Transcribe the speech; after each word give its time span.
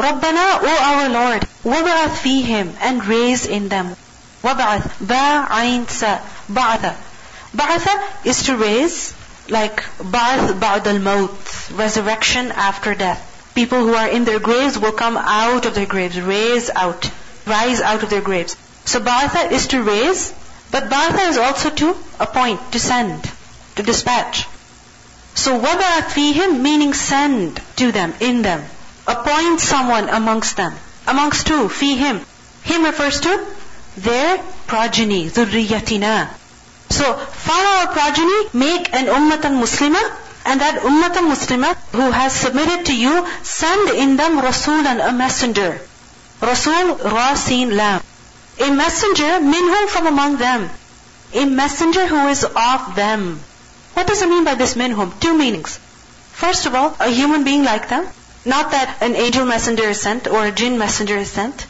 رَبَّنَا 0.00 0.60
O 0.62 0.78
our 0.90 1.08
Lord 1.08 1.42
وَبَعَثْ 1.64 2.14
فِيهِمْ 2.22 2.76
and 2.80 3.04
raise 3.04 3.44
in 3.44 3.68
them 3.68 3.94
وَبَعَثْ 4.42 5.06
ba 5.06 5.46
ayn 5.50 5.86
sa 5.88 6.18
ba'atha 6.50 6.94
ba'atha 7.54 7.94
is 8.24 8.42
to 8.44 8.56
raise 8.56 9.12
like 9.48 9.82
ba'ath 9.98 10.58
ba'd 10.58 10.86
al-maut 10.86 11.70
resurrection 11.72 12.50
after 12.52 12.94
death 12.94 13.52
people 13.54 13.80
who 13.80 13.94
are 13.94 14.08
in 14.08 14.24
their 14.24 14.40
graves 14.40 14.78
will 14.78 14.92
come 14.92 15.18
out 15.18 15.66
of 15.66 15.74
their 15.74 15.86
graves 15.94 16.18
raise 16.20 16.70
out 16.70 17.10
rise 17.46 17.82
out 17.82 18.02
of 18.02 18.08
their 18.08 18.22
graves 18.22 18.56
so 18.86 18.98
ba'atha 19.00 19.50
is 19.52 19.66
to 19.66 19.82
raise 19.82 20.32
but 20.70 20.88
ba'atha 20.88 21.28
is 21.28 21.36
also 21.36 21.68
to 21.68 21.94
appoint 22.18 22.72
to 22.72 22.78
send 22.78 23.30
to 23.74 23.82
dispatch 23.82 24.46
so 25.36 25.60
وَبَعَثْ 25.60 26.08
فِيهِمْ 26.16 26.60
meaning 26.62 26.94
send 26.94 27.60
to 27.76 27.92
them, 27.92 28.14
in 28.20 28.40
them. 28.40 28.64
Appoint 29.10 29.60
someone 29.60 30.08
amongst 30.08 30.56
them. 30.56 30.74
Amongst 31.06 31.48
who? 31.48 31.68
فِيهِمْ. 31.68 32.24
Him 32.64 32.84
refers 32.84 33.20
to 33.20 33.46
their 33.96 34.38
progeny, 34.66 35.28
ذُرِّيَّتِنَا. 35.30 36.28
So, 36.90 37.14
follow 37.14 37.70
our 37.80 37.92
progeny, 37.92 38.48
make 38.52 38.92
an 38.92 39.06
ummatan 39.06 39.60
muslima, 39.60 40.02
and 40.44 40.60
that 40.60 40.80
ummatan 40.80 41.30
muslima 41.32 41.76
who 41.92 42.10
has 42.10 42.32
submitted 42.32 42.86
to 42.86 42.96
you, 42.96 43.26
send 43.42 43.90
in 43.90 44.16
them 44.16 44.38
rasulan, 44.38 45.06
a 45.08 45.12
messenger. 45.12 45.80
Rasul, 46.40 46.96
rasin 46.96 47.76
lam. 47.76 48.02
A 48.60 48.70
messenger, 48.70 49.40
minhum 49.40 49.88
from 49.88 50.06
among 50.06 50.36
them. 50.36 50.68
A 51.34 51.44
messenger 51.44 52.06
who 52.06 52.28
is 52.28 52.44
of 52.44 52.94
them. 52.94 53.40
What 53.94 54.06
does 54.06 54.22
it 54.22 54.28
mean 54.28 54.44
by 54.44 54.54
this 54.54 54.74
minhum? 54.74 55.18
Two 55.20 55.36
meanings. 55.36 55.78
First 56.32 56.66
of 56.66 56.74
all, 56.74 56.94
a 57.00 57.08
human 57.08 57.44
being 57.44 57.64
like 57.64 57.88
them. 57.88 58.06
not 58.43 58.71
that 58.71 58.97
an 59.01 59.15
angel 59.15 59.45
messenger 59.45 59.83
is 59.83 60.01
sent 60.01 60.27
or 60.27 60.45
a 60.45 60.51
jinn 60.51 60.77
messenger 60.77 61.17
is 61.17 61.29
sent. 61.29 61.67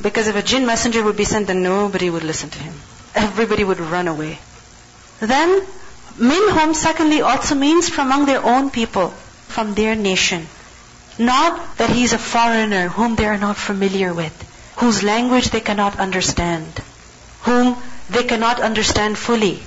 Because 0.00 0.28
if 0.28 0.36
a 0.36 0.42
jinn 0.42 0.66
messenger 0.66 1.02
would 1.02 1.16
be 1.16 1.24
sent, 1.24 1.48
then 1.48 1.62
nobody 1.62 2.08
would 2.10 2.24
listen 2.24 2.50
to 2.50 2.58
him. 2.58 2.74
Everybody 3.14 3.64
would 3.64 3.80
run 3.80 4.08
away. 4.08 4.38
Then, 5.20 5.62
minhum, 6.18 6.74
secondly, 6.74 7.20
also 7.20 7.54
means 7.54 7.88
from 7.88 8.06
among 8.06 8.26
their 8.26 8.42
own 8.42 8.70
people, 8.70 9.08
from 9.48 9.74
their 9.74 9.94
nation. 9.94 10.46
Not 11.18 11.76
that 11.76 11.90
he's 11.90 12.12
a 12.12 12.18
foreigner 12.18 12.88
whom 12.88 13.16
they 13.16 13.26
are 13.26 13.38
not 13.38 13.56
familiar 13.56 14.14
with, 14.14 14.34
whose 14.76 15.02
language 15.02 15.50
they 15.50 15.60
cannot 15.60 15.98
understand, 15.98 16.66
whom 17.42 17.76
they 18.08 18.24
cannot 18.24 18.60
understand 18.60 19.18
fully. 19.18 19.62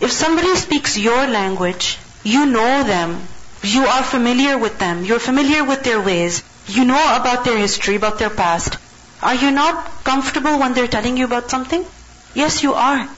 If 0.00 0.12
somebody 0.12 0.54
speaks 0.54 0.96
your 0.96 1.26
language, 1.26 1.98
you 2.22 2.46
know 2.46 2.84
them, 2.84 3.26
you 3.62 3.84
are 3.84 4.02
familiar 4.02 4.56
with 4.58 4.78
them, 4.78 5.04
you're 5.04 5.18
familiar 5.18 5.64
with 5.64 5.82
their 5.82 6.00
ways, 6.00 6.42
you 6.66 6.84
know 6.84 7.16
about 7.16 7.44
their 7.44 7.58
history, 7.58 7.96
about 7.96 8.18
their 8.18 8.30
past. 8.30 8.78
Are 9.22 9.34
you 9.34 9.50
not 9.50 10.04
comfortable 10.04 10.58
when 10.58 10.74
they're 10.74 10.86
telling 10.86 11.16
you 11.16 11.24
about 11.24 11.50
something? 11.50 11.84
Yes, 12.34 12.62
you 12.62 12.74
are. 12.74 13.08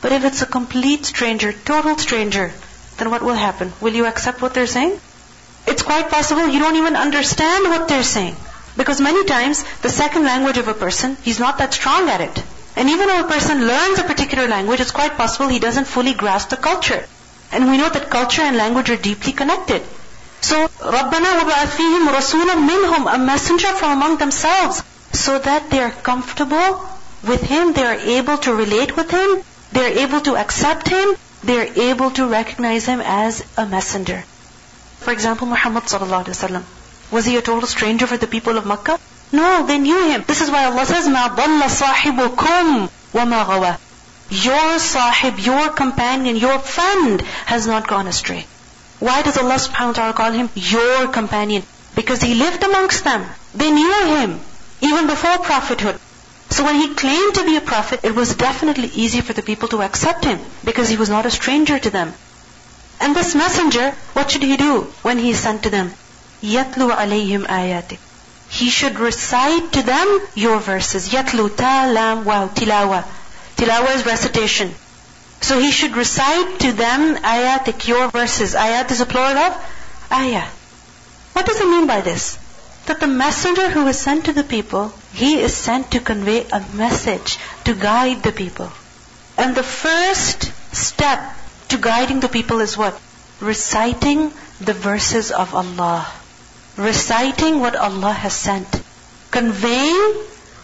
But 0.00 0.12
if 0.12 0.24
it's 0.24 0.42
a 0.42 0.46
complete 0.46 1.04
stranger, 1.06 1.52
total 1.52 1.98
stranger, 1.98 2.52
then 2.96 3.10
what 3.10 3.22
will 3.22 3.34
happen? 3.34 3.72
Will 3.80 3.94
you 3.94 4.06
accept 4.06 4.40
what 4.40 4.54
they're 4.54 4.66
saying? 4.66 4.98
It's 5.66 5.82
quite 5.82 6.10
possible 6.10 6.48
you 6.48 6.58
don't 6.58 6.76
even 6.76 6.96
understand 6.96 7.64
what 7.68 7.88
they're 7.88 8.02
saying. 8.02 8.36
Because 8.76 9.00
many 9.00 9.24
times, 9.24 9.62
the 9.82 9.90
second 9.90 10.24
language 10.24 10.58
of 10.58 10.68
a 10.68 10.74
person, 10.74 11.16
he's 11.22 11.38
not 11.38 11.58
that 11.58 11.74
strong 11.74 12.08
at 12.08 12.20
it. 12.20 12.42
And 12.74 12.88
even 12.88 13.08
if 13.10 13.24
a 13.24 13.28
person 13.28 13.66
learns 13.66 13.98
a 13.98 14.04
particular 14.04 14.48
language, 14.48 14.80
it's 14.80 14.90
quite 14.90 15.16
possible 15.16 15.48
he 15.48 15.58
doesn't 15.58 15.86
fully 15.86 16.14
grasp 16.14 16.48
the 16.48 16.56
culture. 16.56 17.06
And 17.51 17.69
we 17.69 17.77
know 17.77 17.89
that 17.89 18.09
culture 18.09 18.41
and 18.41 18.57
language 18.57 18.89
are 18.89 18.97
deeply 18.97 19.33
connected. 19.33 19.81
So, 20.41 20.67
رَبَّنَا 20.67 21.39
وَبَعَثْ 21.39 21.69
فِيهِمْ 21.77 22.07
رَسُولًا 22.09 22.67
مِّنْهُمْ 22.69 23.13
A 23.13 23.17
messenger 23.17 23.73
from 23.73 23.91
among 23.91 24.17
themselves. 24.17 24.83
So 25.13 25.39
that 25.39 25.69
they 25.69 25.79
are 25.79 25.91
comfortable 25.91 26.85
with 27.23 27.41
him, 27.41 27.73
they 27.73 27.85
are 27.85 27.99
able 28.17 28.37
to 28.39 28.53
relate 28.53 28.95
with 28.95 29.09
him, 29.09 29.43
they 29.71 29.85
are 29.85 29.99
able 30.05 30.21
to 30.21 30.35
accept 30.35 30.87
him, 30.87 31.15
they 31.43 31.57
are 31.59 31.73
able 31.89 32.11
to 32.11 32.27
recognize 32.27 32.85
him 32.85 33.01
as 33.01 33.43
a 33.57 33.65
messenger. 33.65 34.23
For 34.99 35.11
example, 35.11 35.47
Muhammad 35.47 35.83
sallallahu 35.83 36.25
alaihi 36.25 36.37
wasallam. 36.37 36.63
Was 37.11 37.25
he 37.25 37.37
a 37.37 37.41
total 37.41 37.67
stranger 37.67 38.05
for 38.05 38.17
the 38.17 38.27
people 38.27 38.57
of 38.57 38.65
Makkah? 38.65 38.99
No, 39.31 39.65
they 39.65 39.77
knew 39.77 40.09
him. 40.11 40.23
This 40.27 40.41
is 40.41 40.51
why 40.51 40.65
Allah 40.65 40.85
says, 40.85 41.07
مَا 41.07 41.35
ضَلَّ 41.35 41.61
صَاحِبُكُمْ 41.63 42.89
وَمَا 43.13 43.45
غَوَى 43.45 43.77
your 44.32 44.78
sahib, 44.78 45.38
your 45.38 45.68
companion, 45.70 46.36
your 46.36 46.58
friend 46.58 47.20
has 47.44 47.66
not 47.66 47.86
gone 47.86 48.06
astray. 48.06 48.46
Why 48.98 49.20
does 49.22 49.36
Allah 49.36 49.56
subhanahu 49.56 49.88
wa 49.88 49.92
ta'ala 49.92 50.12
call 50.14 50.32
him 50.32 50.48
your 50.54 51.08
companion? 51.08 51.62
Because 51.94 52.22
he 52.22 52.34
lived 52.34 52.62
amongst 52.62 53.04
them. 53.04 53.26
They 53.54 53.70
knew 53.70 54.04
him 54.16 54.40
even 54.80 55.06
before 55.06 55.36
prophethood. 55.38 55.98
So 56.50 56.64
when 56.64 56.76
he 56.76 56.94
claimed 56.94 57.34
to 57.34 57.44
be 57.44 57.56
a 57.56 57.60
prophet, 57.60 58.00
it 58.04 58.14
was 58.14 58.34
definitely 58.34 58.88
easy 58.94 59.20
for 59.20 59.32
the 59.34 59.42
people 59.42 59.68
to 59.68 59.82
accept 59.82 60.24
him 60.24 60.40
because 60.64 60.88
he 60.88 60.96
was 60.96 61.10
not 61.10 61.26
a 61.26 61.30
stranger 61.30 61.78
to 61.78 61.90
them. 61.90 62.14
And 63.00 63.14
this 63.14 63.34
messenger, 63.34 63.90
what 64.14 64.30
should 64.30 64.42
he 64.42 64.56
do 64.56 64.82
when 65.02 65.18
he 65.18 65.30
is 65.30 65.40
sent 65.40 65.64
to 65.64 65.70
them? 65.70 65.92
Yatlu 66.42 66.90
alayhim 66.90 67.44
ayati. 67.46 67.98
He 68.48 68.70
should 68.70 68.98
recite 68.98 69.72
to 69.72 69.82
them 69.82 70.20
your 70.34 70.58
verses. 70.58 71.08
Yatlu 71.08 71.56
ta'lam 71.56 72.24
wa 72.24 72.48
tilawa. 72.48 73.04
Tilawa 73.62 73.94
is 73.94 74.04
recitation. 74.06 74.74
So 75.40 75.58
he 75.58 75.70
should 75.70 75.96
recite 75.96 76.60
to 76.60 76.72
them 76.72 77.16
ayatik, 77.16 77.86
your 77.86 78.08
verses. 78.08 78.54
Ayat 78.54 78.90
is 78.90 79.00
a 79.00 79.06
plural 79.06 79.38
of 79.38 80.10
ayah. 80.10 80.48
What 81.32 81.46
does 81.46 81.60
it 81.60 81.68
mean 81.68 81.86
by 81.86 82.00
this? 82.00 82.38
That 82.86 83.00
the 83.00 83.06
messenger 83.06 83.68
who 83.68 83.86
is 83.86 83.98
sent 83.98 84.24
to 84.24 84.32
the 84.32 84.44
people, 84.44 84.92
he 85.12 85.38
is 85.40 85.54
sent 85.54 85.92
to 85.92 86.00
convey 86.00 86.46
a 86.50 86.64
message, 86.74 87.38
to 87.64 87.74
guide 87.74 88.22
the 88.22 88.32
people. 88.32 88.72
And 89.38 89.54
the 89.54 89.62
first 89.62 90.50
step 90.74 91.20
to 91.68 91.78
guiding 91.78 92.18
the 92.18 92.28
people 92.28 92.60
is 92.60 92.76
what? 92.76 93.00
Reciting 93.40 94.32
the 94.60 94.74
verses 94.74 95.30
of 95.30 95.54
Allah 95.54 96.10
reciting 96.76 97.60
what 97.60 97.76
Allah 97.76 98.12
has 98.12 98.32
sent, 98.32 98.68
conveying 99.30 100.14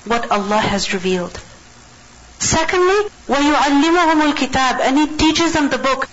what 0.05 0.31
Allah 0.31 0.59
has 0.59 0.95
revealed. 0.95 1.41
Secondly, 2.40 3.10
وَيُعَلِّمُهُمُ 3.28 4.34
الْكِتَابِ 4.34 4.80
And 4.82 4.98
He 4.98 5.08
teaches 5.18 5.54
them 5.54 5.70
the 5.70 5.78
book. 5.78 6.08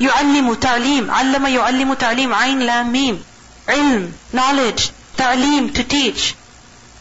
يُعَلِّمُ 0.00 0.54
تَعْلِيم 0.56 1.10
عَلَّمَ 1.10 1.46
يُعَلِّمُ 1.46 1.94
تَعْلِيم 1.94 2.34
عَيْن 2.34 2.66
لام 2.66 2.92
ميم 2.92 3.22
Ilm, 3.68 4.12
knowledge, 4.32 4.90
ta'lim, 5.16 5.72
to 5.72 5.84
teach. 5.84 6.34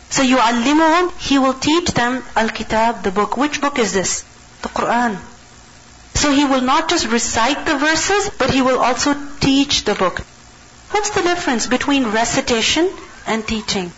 So 0.10 0.24
يُعَلِّمُهُمْ 0.24 1.12
He 1.20 1.38
will 1.40 1.56
teach 1.56 1.92
them 1.92 2.24
al-kitab, 2.36 3.04
the 3.04 3.12
book. 3.12 3.36
Which 3.38 3.60
book 3.60 3.80
is 3.80 3.92
this? 3.92 4.24
The 4.62 4.70
Quran. 4.70 5.18
So 6.14 6.32
He 6.32 6.46
will 6.46 6.62
not 6.62 6.88
just 6.88 7.08
recite 7.08 7.66
the 7.66 7.76
verses, 7.76 8.30
but 8.38 8.52
He 8.52 8.62
will 8.62 8.80
also 8.80 9.16
teach 9.42 9.84
the 9.84 9.96
book. 9.96 10.22
What's 10.92 11.10
the 11.10 11.22
difference 11.22 11.68
between 11.68 12.06
recitation 12.06 12.90
and 13.28 13.46
teaching? 13.46 13.92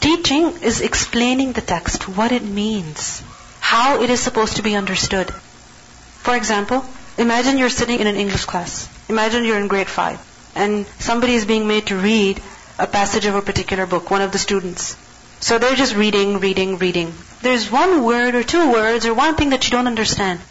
Teaching 0.00 0.52
is 0.62 0.80
explaining 0.80 1.54
the 1.54 1.60
text, 1.62 2.06
what 2.08 2.30
it 2.30 2.44
means, 2.44 3.22
how 3.71 4.01
it 4.01 4.09
is 4.09 4.19
supposed 4.19 4.57
to 4.57 4.63
be 4.63 4.75
understood. 4.75 5.29
For 5.31 6.35
example, 6.35 6.83
imagine 7.17 7.57
you're 7.57 7.69
sitting 7.69 8.01
in 8.01 8.07
an 8.07 8.17
English 8.17 8.43
class. 8.43 8.89
Imagine 9.07 9.45
you're 9.45 9.59
in 9.59 9.69
grade 9.69 9.87
5 9.87 10.53
and 10.55 10.85
somebody 10.99 11.35
is 11.35 11.45
being 11.45 11.69
made 11.69 11.85
to 11.87 11.95
read 11.95 12.41
a 12.77 12.85
passage 12.85 13.27
of 13.27 13.35
a 13.35 13.41
particular 13.41 13.85
book, 13.85 14.11
one 14.11 14.21
of 14.21 14.33
the 14.33 14.41
students. 14.45 14.97
So 15.39 15.57
they're 15.57 15.77
just 15.81 15.95
reading, 15.95 16.39
reading, 16.39 16.79
reading. 16.79 17.13
There's 17.43 17.71
one 17.71 18.03
word 18.03 18.35
or 18.35 18.43
two 18.43 18.73
words 18.73 19.05
or 19.05 19.13
one 19.13 19.35
thing 19.35 19.51
that 19.51 19.63
you 19.63 19.71
don't 19.71 19.87
understand. 19.87 20.41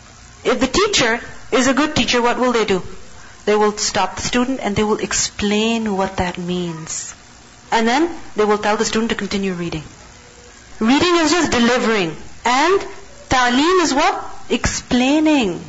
If 0.43 0.59
the 0.61 0.73
teacher 0.79 1.21
is 1.53 1.69
a 1.69 1.75
good 1.75 1.95
teacher, 1.95 2.23
what 2.23 2.39
will 2.39 2.53
they 2.53 2.65
do? 2.65 2.83
They 3.45 3.55
will 3.55 3.77
stop 3.77 4.17
the 4.17 4.23
student 4.23 4.61
and 4.61 4.75
they 4.75 4.87
will 4.93 5.03
explain 5.09 5.95
what 5.95 6.17
that 6.23 6.39
means. 6.39 7.15
And 7.71 7.87
then 7.87 8.09
they 8.35 8.47
will 8.47 8.65
tell 8.69 8.79
the 8.79 8.89
student 8.93 9.11
to 9.11 9.21
continue 9.25 9.53
reading. 9.53 9.84
Reading 10.78 11.16
is 11.16 11.31
just 11.31 11.53
delivering. 11.53 12.16
And 12.47 12.89
ta'lim 13.30 13.80
is 13.86 13.94
what? 13.94 14.24
Explaining. 14.50 15.60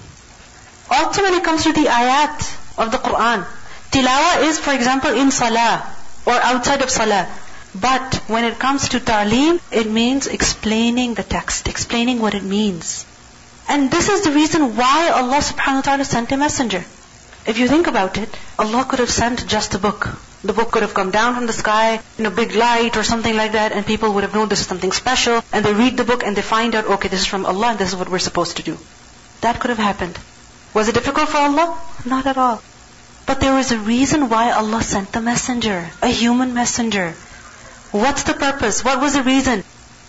Also 0.89 1.23
when 1.23 1.35
it 1.35 1.43
comes 1.43 1.63
to 1.63 1.73
the 1.73 1.85
ayat 1.85 2.37
of 2.77 2.91
the 2.91 2.97
Quran, 2.97 3.45
tilawa 3.91 4.43
is 4.49 4.59
for 4.59 4.73
example 4.73 5.15
in 5.15 5.31
salah 5.31 5.95
or 6.25 6.33
outside 6.33 6.81
of 6.81 6.89
salah. 6.89 7.27
But 7.73 8.15
when 8.27 8.43
it 8.43 8.59
comes 8.59 8.89
to 8.89 8.99
ta'lim, 8.99 9.61
it 9.71 9.89
means 9.89 10.27
explaining 10.27 11.13
the 11.13 11.23
text, 11.23 11.69
explaining 11.69 12.19
what 12.19 12.33
it 12.33 12.43
means. 12.43 13.05
And 13.69 13.89
this 13.89 14.09
is 14.09 14.23
the 14.23 14.31
reason 14.31 14.75
why 14.75 15.09
Allah 15.09 15.37
subhanahu 15.37 15.75
wa 15.75 15.81
ta'ala 15.81 16.05
sent 16.05 16.33
a 16.33 16.37
messenger. 16.37 16.83
If 17.45 17.57
you 17.57 17.69
think 17.69 17.87
about 17.87 18.17
it, 18.17 18.29
Allah 18.59 18.83
could 18.83 18.99
have 18.99 19.09
sent 19.09 19.47
just 19.47 19.73
a 19.73 19.79
book. 19.79 20.09
The 20.43 20.53
book 20.53 20.71
could 20.71 20.81
have 20.81 20.95
come 20.95 21.11
down 21.11 21.35
from 21.35 21.45
the 21.45 21.53
sky 21.53 22.01
in 22.17 22.25
a 22.25 22.31
big 22.31 22.55
light 22.55 22.97
or 22.97 23.03
something 23.03 23.35
like 23.35 23.51
that, 23.51 23.73
and 23.73 23.85
people 23.85 24.13
would 24.13 24.23
have 24.23 24.33
known 24.33 24.49
this 24.49 24.61
is 24.61 24.67
something 24.67 24.91
special, 24.91 25.43
and 25.53 25.63
they 25.63 25.73
read 25.73 25.97
the 25.97 26.03
book 26.03 26.23
and 26.23 26.35
they 26.35 26.41
find 26.41 26.73
out, 26.73 26.85
okay, 26.85 27.09
this 27.09 27.21
is 27.21 27.27
from 27.27 27.45
Allah 27.45 27.69
and 27.71 27.79
this 27.79 27.89
is 27.89 27.95
what 27.95 28.09
we're 28.09 28.19
supposed 28.19 28.57
to 28.57 28.63
do. 28.63 28.77
That 29.41 29.59
could 29.59 29.69
have 29.69 29.77
happened. 29.77 30.17
Was 30.73 30.87
it 30.87 30.95
difficult 30.95 31.29
for 31.29 31.37
Allah? 31.37 31.79
Not 32.05 32.25
at 32.25 32.37
all. 32.37 32.61
But 33.27 33.39
there 33.39 33.53
was 33.53 33.71
a 33.71 33.77
reason 33.77 34.29
why 34.29 34.51
Allah 34.51 34.81
sent 34.81 35.11
the 35.11 35.21
messenger, 35.21 35.89
a 36.01 36.07
human 36.07 36.55
messenger. 36.55 37.13
What's 37.91 38.23
the 38.23 38.33
purpose? 38.33 38.83
What 38.83 38.99
was 38.99 39.13
the 39.13 39.23
reason? 39.23 39.63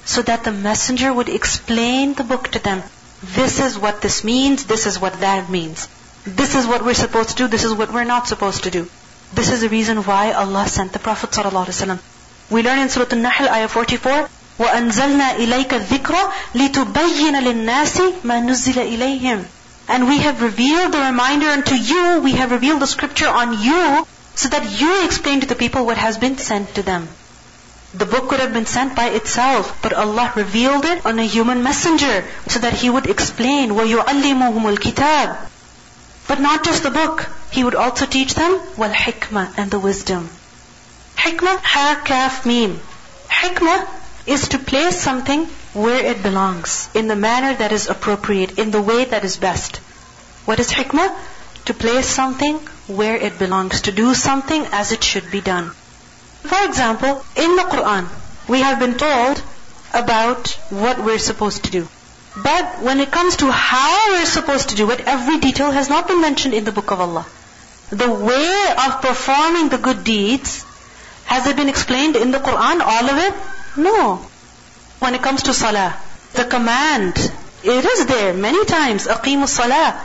So 0.06 0.22
that 0.22 0.44
the 0.44 0.52
messenger 0.52 1.12
would 1.12 1.28
explain 1.28 2.14
the 2.14 2.24
book 2.24 2.48
to 2.52 2.58
them. 2.58 2.82
This 3.22 3.60
is 3.60 3.78
what 3.78 4.00
this 4.00 4.24
means, 4.24 4.64
this 4.64 4.86
is 4.86 4.98
what 4.98 5.20
that 5.20 5.50
means. 5.50 5.88
This 6.24 6.54
is 6.54 6.66
what 6.66 6.84
we're 6.84 6.94
supposed 6.94 7.30
to 7.30 7.36
do, 7.36 7.48
this 7.48 7.64
is 7.64 7.74
what 7.74 7.92
we're 7.92 8.04
not 8.04 8.28
supposed 8.28 8.64
to 8.64 8.70
do. 8.70 8.88
This 9.33 9.51
is 9.51 9.61
the 9.61 9.69
reason 9.69 10.03
why 10.03 10.31
Allah 10.31 10.67
sent 10.67 10.93
the 10.93 10.99
Prophet 10.99 11.31
ﷺ. 11.31 11.99
We 12.49 12.63
learn 12.63 12.79
in 12.79 12.89
Surah 12.89 13.07
An-Nahl, 13.11 13.49
ayah 13.49 13.67
44, 13.67 14.29
وَأَنزَلْنَا 14.59 15.35
إِلَيْكَ 15.35 15.69
الذِّكْرَ 15.69 16.15
لِتُبَيِّنَ 16.55 17.35
لِلنَّاسِ 17.35 18.23
مَا 18.23 18.41
نُزِّلَ 18.41 18.73
إِلَيْهِمْ 18.73 19.45
And 19.89 20.07
we 20.07 20.19
have 20.19 20.41
revealed 20.41 20.93
the 20.93 21.01
reminder 21.01 21.47
unto 21.49 21.75
you, 21.75 22.21
we 22.21 22.31
have 22.33 22.51
revealed 22.51 22.81
the 22.81 22.87
scripture 22.87 23.27
on 23.27 23.61
you, 23.61 24.07
so 24.35 24.49
that 24.49 24.79
you 24.79 25.05
explain 25.05 25.41
to 25.41 25.47
the 25.47 25.55
people 25.55 25.85
what 25.85 25.97
has 25.97 26.17
been 26.17 26.37
sent 26.37 26.73
to 26.75 26.81
them. 26.81 27.07
The 27.93 28.05
book 28.05 28.29
could 28.29 28.39
have 28.39 28.53
been 28.53 28.65
sent 28.65 28.95
by 28.95 29.09
itself, 29.09 29.77
but 29.81 29.93
Allah 29.93 30.31
revealed 30.35 30.85
it 30.85 31.05
on 31.05 31.19
a 31.19 31.23
human 31.23 31.63
messenger, 31.63 32.25
so 32.47 32.59
that 32.59 32.73
He 32.73 32.89
would 32.89 33.07
explain, 33.07 33.71
وَيُعَلِّمُهُمُ 33.71 34.75
الْكِتَابِ 34.75 35.37
but 36.28 36.40
not 36.40 36.64
just 36.64 36.82
the 36.82 36.90
book. 36.90 37.28
He 37.50 37.64
would 37.64 37.74
also 37.74 38.06
teach 38.06 38.34
them 38.34 38.60
wal 38.76 38.90
hikmah 38.90 39.58
and 39.58 39.70
the 39.70 39.78
wisdom. 39.78 40.30
Hikmah, 41.16 41.58
ha, 41.62 42.02
kaf, 42.04 42.46
mim. 42.46 42.80
Hikmah 43.28 43.86
is 44.26 44.48
to 44.48 44.58
place 44.58 45.00
something 45.00 45.46
where 45.74 46.04
it 46.04 46.22
belongs, 46.22 46.88
in 46.94 47.08
the 47.08 47.16
manner 47.16 47.54
that 47.54 47.72
is 47.72 47.88
appropriate, 47.88 48.58
in 48.58 48.70
the 48.70 48.80
way 48.80 49.04
that 49.04 49.24
is 49.24 49.36
best. 49.36 49.76
What 50.44 50.60
is 50.60 50.70
hikmah? 50.70 51.14
To 51.66 51.74
place 51.74 52.06
something 52.06 52.58
where 52.86 53.16
it 53.16 53.38
belongs, 53.38 53.82
to 53.82 53.92
do 53.92 54.14
something 54.14 54.66
as 54.72 54.92
it 54.92 55.04
should 55.04 55.30
be 55.30 55.40
done. 55.40 55.70
For 56.42 56.64
example, 56.64 57.24
in 57.36 57.56
the 57.56 57.62
Quran, 57.62 58.08
we 58.48 58.60
have 58.60 58.78
been 58.78 58.94
told 58.94 59.42
about 59.94 60.48
what 60.70 60.98
we're 61.04 61.18
supposed 61.18 61.64
to 61.64 61.70
do. 61.70 61.88
But 62.36 62.80
when 62.80 63.00
it 63.00 63.10
comes 63.10 63.36
to 63.36 63.50
how 63.50 64.12
we're 64.12 64.24
supposed 64.24 64.70
to 64.70 64.76
do 64.76 64.90
it, 64.90 65.00
every 65.00 65.38
detail 65.38 65.70
has 65.70 65.90
not 65.90 66.08
been 66.08 66.20
mentioned 66.20 66.54
in 66.54 66.64
the 66.64 66.72
book 66.72 66.90
of 66.90 67.00
Allah. 67.00 67.26
The 67.90 68.10
way 68.10 68.74
of 68.86 69.02
performing 69.02 69.68
the 69.68 69.76
good 69.76 70.02
deeds, 70.02 70.64
has 71.26 71.46
it 71.46 71.56
been 71.56 71.68
explained 71.68 72.16
in 72.16 72.30
the 72.30 72.38
Quran, 72.38 72.80
all 72.80 73.10
of 73.10 73.18
it? 73.18 73.34
No. 73.76 74.16
When 75.00 75.14
it 75.14 75.22
comes 75.22 75.42
to 75.42 75.52
salah, 75.52 75.94
the 76.32 76.46
command, 76.46 77.16
it 77.62 77.84
is 77.84 78.06
there 78.06 78.32
many 78.32 78.64
times, 78.64 79.06
aqimu 79.06 79.46
salah. 79.46 80.02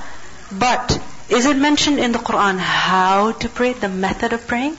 But 0.51 1.01
is 1.29 1.45
it 1.45 1.55
mentioned 1.55 1.99
in 1.99 2.11
the 2.11 2.19
Quran 2.19 2.57
how 2.57 3.31
to 3.31 3.47
pray, 3.47 3.71
the 3.71 3.87
method 3.87 4.33
of 4.33 4.47
praying? 4.47 4.75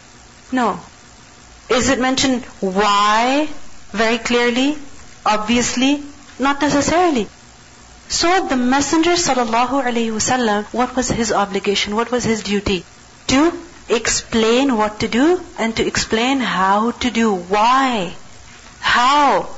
No. 0.52 0.78
Is 1.70 1.88
it 1.88 1.98
mentioned 1.98 2.44
why 2.60 3.48
very 3.92 4.18
clearly, 4.18 4.76
obviously? 5.24 6.02
Not 6.38 6.60
necessarily. 6.60 7.26
So 8.08 8.46
the 8.48 8.56
Messenger 8.56 9.12
sallallahu 9.12 9.84
alaihi 9.84 10.10
wasallam, 10.10 10.64
what 10.72 10.96
was 10.96 11.10
his 11.10 11.30
obligation? 11.30 11.94
What 11.94 12.10
was 12.10 12.24
his 12.24 12.42
duty? 12.42 12.84
To 13.28 13.52
explain 13.88 14.76
what 14.76 15.00
to 15.00 15.08
do 15.08 15.40
and 15.58 15.76
to 15.76 15.86
explain 15.86 16.40
how 16.40 16.92
to 16.92 17.10
do. 17.10 17.34
Why? 17.34 18.14
How? 18.80 19.48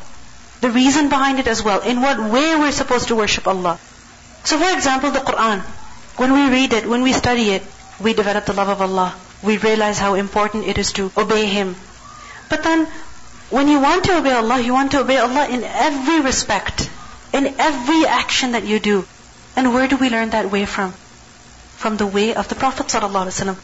The 0.60 0.70
reason 0.70 1.08
behind 1.08 1.38
it 1.38 1.46
as 1.46 1.62
well. 1.62 1.80
In 1.80 2.02
what 2.02 2.18
way 2.18 2.56
we're 2.56 2.72
supposed 2.72 3.08
to 3.08 3.16
worship 3.16 3.46
Allah. 3.46 3.78
So 4.44 4.58
for 4.58 4.74
example, 4.74 5.10
the 5.12 5.20
Quran. 5.20 5.60
When 6.16 6.32
we 6.32 6.50
read 6.50 6.72
it, 6.72 6.86
when 6.86 7.02
we 7.02 7.12
study 7.12 7.50
it, 7.50 7.62
we 8.00 8.14
develop 8.14 8.46
the 8.46 8.52
love 8.52 8.68
of 8.68 8.82
Allah. 8.82 9.14
We 9.42 9.58
realize 9.58 9.98
how 9.98 10.14
important 10.14 10.66
it 10.66 10.76
is 10.76 10.92
to 10.94 11.10
obey 11.16 11.46
Him. 11.46 11.76
But 12.48 12.62
then, 12.64 12.86
when 13.48 13.68
you 13.68 13.80
want 13.80 14.04
to 14.04 14.18
obey 14.18 14.32
Allah, 14.32 14.60
you 14.60 14.74
want 14.74 14.90
to 14.92 15.00
obey 15.00 15.18
Allah 15.18 15.48
in 15.48 15.62
every 15.64 16.20
respect, 16.20 16.90
in 17.32 17.54
every 17.58 18.06
action 18.06 18.52
that 18.52 18.64
you 18.64 18.78
do. 18.78 19.04
And 19.56 19.74
where 19.74 19.88
do 19.88 19.96
we 19.96 20.10
learn 20.10 20.30
that 20.30 20.50
way 20.50 20.64
from? 20.66 20.92
From 21.76 21.96
the 21.96 22.06
way 22.06 22.34
of 22.34 22.48
the 22.48 22.54
Prophet 22.54 22.86
ﷺ. 22.86 23.56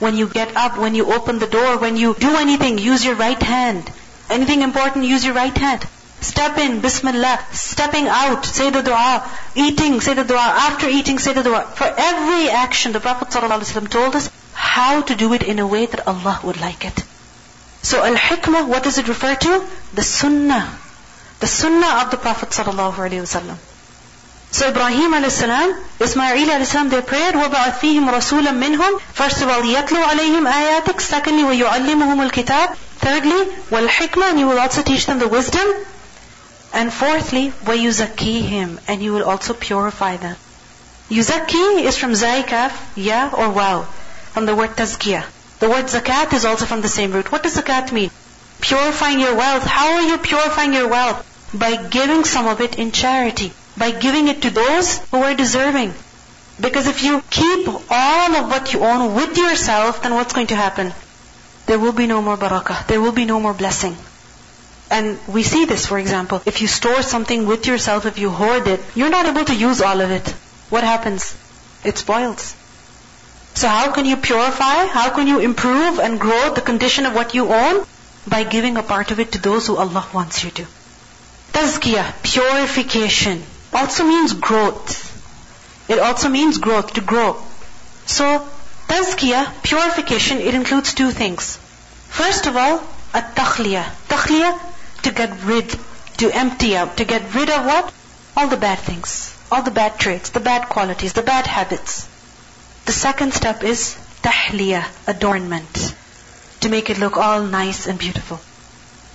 When 0.00 0.16
you 0.16 0.28
get 0.28 0.56
up, 0.56 0.78
when 0.78 0.94
you 0.94 1.12
open 1.12 1.38
the 1.38 1.46
door, 1.46 1.78
when 1.78 1.96
you 1.96 2.14
do 2.14 2.36
anything, 2.36 2.78
use 2.78 3.04
your 3.04 3.14
right 3.14 3.42
hand. 3.42 3.90
Anything 4.28 4.62
important, 4.62 5.04
use 5.04 5.24
your 5.24 5.34
right 5.34 5.56
hand. 5.56 5.86
Step 6.20 6.58
in, 6.58 6.80
Bismillah. 6.80 7.44
Stepping 7.52 8.06
out, 8.06 8.44
say 8.44 8.70
the 8.70 8.82
dua. 8.82 9.28
Eating, 9.54 10.00
say 10.00 10.14
the 10.14 10.24
dua. 10.24 10.38
After 10.38 10.88
eating, 10.88 11.18
say 11.18 11.32
the 11.32 11.42
dua. 11.42 11.62
For 11.62 11.84
every 11.84 12.48
action, 12.48 12.92
the 12.92 13.00
Prophet 13.00 13.28
ﷺ 13.28 13.90
told 13.90 14.16
us 14.16 14.30
how 14.54 15.02
to 15.02 15.14
do 15.14 15.32
it 15.32 15.42
in 15.42 15.58
a 15.58 15.66
way 15.66 15.86
that 15.86 16.06
Allah 16.06 16.40
would 16.44 16.60
like 16.60 16.84
it. 16.84 17.04
So 17.82 18.04
al-hikmah, 18.04 18.68
what 18.68 18.84
does 18.84 18.98
it 18.98 19.08
refer 19.08 19.34
to? 19.34 19.66
The 19.94 20.02
sunnah 20.02 20.78
The 21.41 21.47
sunnah 21.47 22.03
of 22.03 22.11
the 22.11 22.17
Prophet 22.17 22.49
ﷺ. 22.49 23.57
So 24.49 24.69
Ibrahim 24.69 25.13
a.s., 25.13 25.43
Ismail 25.99 26.49
a.s., 26.49 26.73
they 26.89 27.01
prayed, 27.01 27.33
وَبَعَثْ 27.35 27.79
فِيهِمْ 27.79 28.09
رَسُولًا 28.09 28.53
مِّنْهُمْ 28.63 29.01
First 29.01 29.41
of 29.41 29.49
all, 29.49 29.61
يَتْلُو 29.61 30.03
عَلَيْهِمْ 30.03 30.47
آيَاتِكَ 30.51 31.01
Secondly, 31.01 31.43
وَيُعَلِّمُهُمُ 31.43 32.29
الْكِتَابِ 32.29 32.75
Thirdly, 32.75 33.45
وَالْحِكْمَةِ 33.69 34.29
And 34.31 34.39
you 34.39 34.47
will 34.47 34.59
also 34.59 34.81
teach 34.83 35.05
them 35.05 35.19
the 35.19 35.27
wisdom. 35.27 35.67
And 36.73 36.91
fourthly, 36.91 37.51
وَيُزَكِّيهِمْ 37.65 38.79
And 38.87 39.03
you 39.03 39.13
will 39.13 39.25
also 39.25 39.53
purify 39.53 40.17
them. 40.17 40.37
Yuzakki 41.09 41.83
is 41.83 41.97
from 41.97 42.11
zaikaf, 42.11 42.73
ya 42.97 43.29
or 43.31 43.49
wow, 43.49 43.83
from 44.33 44.45
the 44.45 44.55
word 44.55 44.71
tazkiyah. 44.71 45.23
The 45.59 45.69
word 45.69 45.85
zakat 45.85 46.33
is 46.33 46.43
also 46.43 46.65
from 46.65 46.81
the 46.81 46.89
same 46.89 47.11
root. 47.11 47.31
What 47.31 47.43
does 47.43 47.55
zakat 47.55 47.91
mean? 47.91 48.11
Purifying 48.59 49.19
your 49.19 49.35
wealth. 49.35 49.63
How 49.63 49.93
are 49.93 50.01
you 50.01 50.17
purifying 50.17 50.73
your 50.73 50.87
wealth? 50.89 51.23
By 51.54 51.76
giving 51.76 52.24
some 52.24 52.46
of 52.46 52.60
it 52.60 52.78
in 52.78 52.92
charity. 52.92 53.52
By 53.76 53.90
giving 53.90 54.28
it 54.28 54.42
to 54.42 54.50
those 54.50 54.98
who 55.10 55.18
are 55.18 55.34
deserving. 55.34 55.94
Because 56.60 56.86
if 56.86 57.02
you 57.02 57.22
keep 57.30 57.66
all 57.90 58.36
of 58.36 58.48
what 58.48 58.72
you 58.72 58.80
own 58.80 59.14
with 59.14 59.36
yourself, 59.36 60.02
then 60.02 60.14
what's 60.14 60.32
going 60.32 60.48
to 60.48 60.56
happen? 60.56 60.92
There 61.66 61.78
will 61.78 61.92
be 61.92 62.06
no 62.06 62.22
more 62.22 62.36
barakah. 62.36 62.86
There 62.86 63.00
will 63.00 63.12
be 63.12 63.24
no 63.24 63.40
more 63.40 63.54
blessing. 63.54 63.96
And 64.90 65.18
we 65.26 65.42
see 65.42 65.64
this, 65.64 65.86
for 65.86 65.98
example. 65.98 66.42
If 66.44 66.60
you 66.60 66.68
store 66.68 67.02
something 67.02 67.46
with 67.46 67.66
yourself, 67.66 68.04
if 68.04 68.18
you 68.18 68.30
hoard 68.30 68.66
it, 68.68 68.80
you're 68.94 69.10
not 69.10 69.26
able 69.26 69.44
to 69.46 69.54
use 69.54 69.80
all 69.80 70.00
of 70.00 70.10
it. 70.10 70.28
What 70.68 70.84
happens? 70.84 71.36
It 71.84 71.96
spoils. 71.98 72.54
So 73.54 73.68
how 73.68 73.92
can 73.92 74.04
you 74.04 74.16
purify? 74.16 74.86
How 74.86 75.10
can 75.10 75.26
you 75.26 75.38
improve 75.40 75.98
and 75.98 76.20
grow 76.20 76.52
the 76.54 76.60
condition 76.60 77.06
of 77.06 77.14
what 77.14 77.34
you 77.34 77.52
own? 77.52 77.86
By 78.26 78.44
giving 78.44 78.76
a 78.76 78.82
part 78.82 79.10
of 79.10 79.18
it 79.18 79.32
to 79.32 79.40
those 79.40 79.66
who 79.66 79.76
Allah 79.76 80.06
wants 80.12 80.44
you 80.44 80.50
to. 80.50 80.66
Tazkiyah, 81.52 82.22
purification, 82.22 83.42
also 83.72 84.04
means 84.04 84.32
growth. 84.32 85.10
It 85.88 85.98
also 85.98 86.28
means 86.28 86.58
growth, 86.58 86.94
to 86.94 87.00
grow. 87.00 87.36
So, 88.06 88.46
tazkiyah, 88.88 89.62
purification, 89.62 90.38
it 90.38 90.54
includes 90.54 90.94
two 90.94 91.10
things. 91.10 91.56
First 92.08 92.46
of 92.46 92.56
all, 92.56 92.78
a 93.14 93.20
takhliyah. 93.20 93.84
Takhliyah, 94.08 94.58
to 95.02 95.10
get 95.10 95.44
rid, 95.44 95.74
to 96.18 96.30
empty 96.30 96.76
out, 96.76 96.96
to 96.96 97.04
get 97.04 97.34
rid 97.34 97.50
of 97.50 97.66
what? 97.66 97.92
All 98.36 98.48
the 98.48 98.56
bad 98.56 98.78
things, 98.78 99.36
all 99.50 99.62
the 99.62 99.70
bad 99.70 99.98
traits, 99.98 100.30
the 100.30 100.40
bad 100.40 100.68
qualities, 100.68 101.12
the 101.12 101.22
bad 101.22 101.46
habits. 101.46 102.08
The 102.86 102.92
second 102.92 103.34
step 103.34 103.62
is 103.62 103.96
tahliyah, 104.22 104.84
adornment, 105.06 105.94
to 106.60 106.68
make 106.68 106.90
it 106.90 106.98
look 106.98 107.16
all 107.16 107.42
nice 107.42 107.86
and 107.86 107.98
beautiful. 107.98 108.38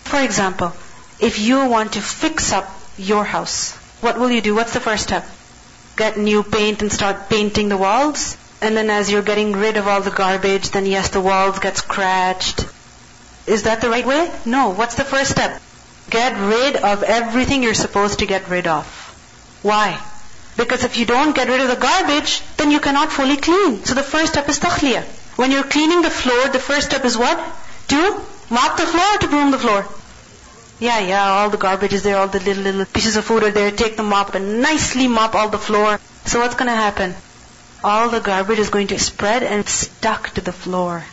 For 0.03 0.21
example, 0.21 0.73
if 1.19 1.39
you 1.39 1.65
want 1.65 1.93
to 1.93 2.01
fix 2.01 2.53
up 2.53 2.69
your 2.97 3.23
house, 3.23 3.75
what 4.01 4.19
will 4.19 4.29
you 4.29 4.41
do? 4.41 4.55
What's 4.55 4.73
the 4.73 4.79
first 4.79 5.03
step? 5.03 5.25
Get 5.95 6.17
new 6.17 6.43
paint 6.43 6.81
and 6.81 6.91
start 6.91 7.29
painting 7.29 7.69
the 7.69 7.77
walls? 7.77 8.37
And 8.61 8.77
then 8.77 8.89
as 8.89 9.11
you're 9.11 9.23
getting 9.23 9.53
rid 9.53 9.77
of 9.77 9.87
all 9.87 10.01
the 10.01 10.11
garbage, 10.11 10.69
then 10.69 10.85
yes, 10.85 11.09
the 11.09 11.21
walls 11.21 11.59
get 11.59 11.77
scratched. 11.77 12.65
Is 13.47 13.63
that 13.63 13.81
the 13.81 13.89
right 13.89 14.05
way? 14.05 14.31
No. 14.45 14.69
What's 14.69 14.95
the 14.95 15.03
first 15.03 15.31
step? 15.31 15.61
Get 16.09 16.37
rid 16.37 16.75
of 16.75 17.03
everything 17.03 17.63
you're 17.63 17.73
supposed 17.73 18.19
to 18.19 18.25
get 18.25 18.49
rid 18.49 18.67
of. 18.67 18.85
Why? 19.63 19.99
Because 20.55 20.83
if 20.83 20.97
you 20.97 21.05
don't 21.05 21.35
get 21.35 21.49
rid 21.49 21.61
of 21.61 21.67
the 21.67 21.75
garbage, 21.75 22.41
then 22.57 22.71
you 22.71 22.79
cannot 22.79 23.11
fully 23.11 23.37
clean. 23.37 23.83
So 23.85 23.93
the 23.93 24.03
first 24.03 24.33
step 24.33 24.49
is 24.49 24.59
takhliyah. 24.59 25.03
When 25.37 25.51
you're 25.51 25.63
cleaning 25.63 26.01
the 26.01 26.09
floor, 26.09 26.47
the 26.49 26.59
first 26.59 26.87
step 26.87 27.05
is 27.05 27.17
what? 27.17 27.37
To 27.89 28.21
mop 28.49 28.77
the 28.77 28.85
floor 28.85 29.15
or 29.15 29.17
to 29.19 29.27
broom 29.27 29.51
the 29.51 29.59
floor? 29.59 29.85
Yeah, 30.79 30.99
yeah, 30.99 31.29
all 31.29 31.49
the 31.49 31.57
garbage 31.57 31.93
is 31.93 32.03
there, 32.03 32.17
all 32.17 32.27
the 32.27 32.39
little, 32.39 32.63
little 32.63 32.85
pieces 32.85 33.15
of 33.17 33.25
food 33.25 33.43
are 33.43 33.51
there. 33.51 33.71
Take 33.71 33.97
the 33.97 34.03
mop 34.03 34.35
and 34.35 34.61
nicely 34.61 35.07
mop 35.07 35.33
all 35.33 35.49
the 35.49 35.57
floor. 35.57 35.99
So 36.25 36.39
what's 36.39 36.53
going 36.53 36.69
to 36.69 36.75
happen? 36.75 37.15
All 37.83 38.09
the 38.09 38.19
garbage 38.19 38.59
is 38.59 38.69
going 38.69 38.87
to 38.87 38.99
spread 38.99 39.41
and 39.41 39.67
stuck 39.67 40.29
to 40.31 40.41
the 40.41 40.51
floor. 40.51 41.03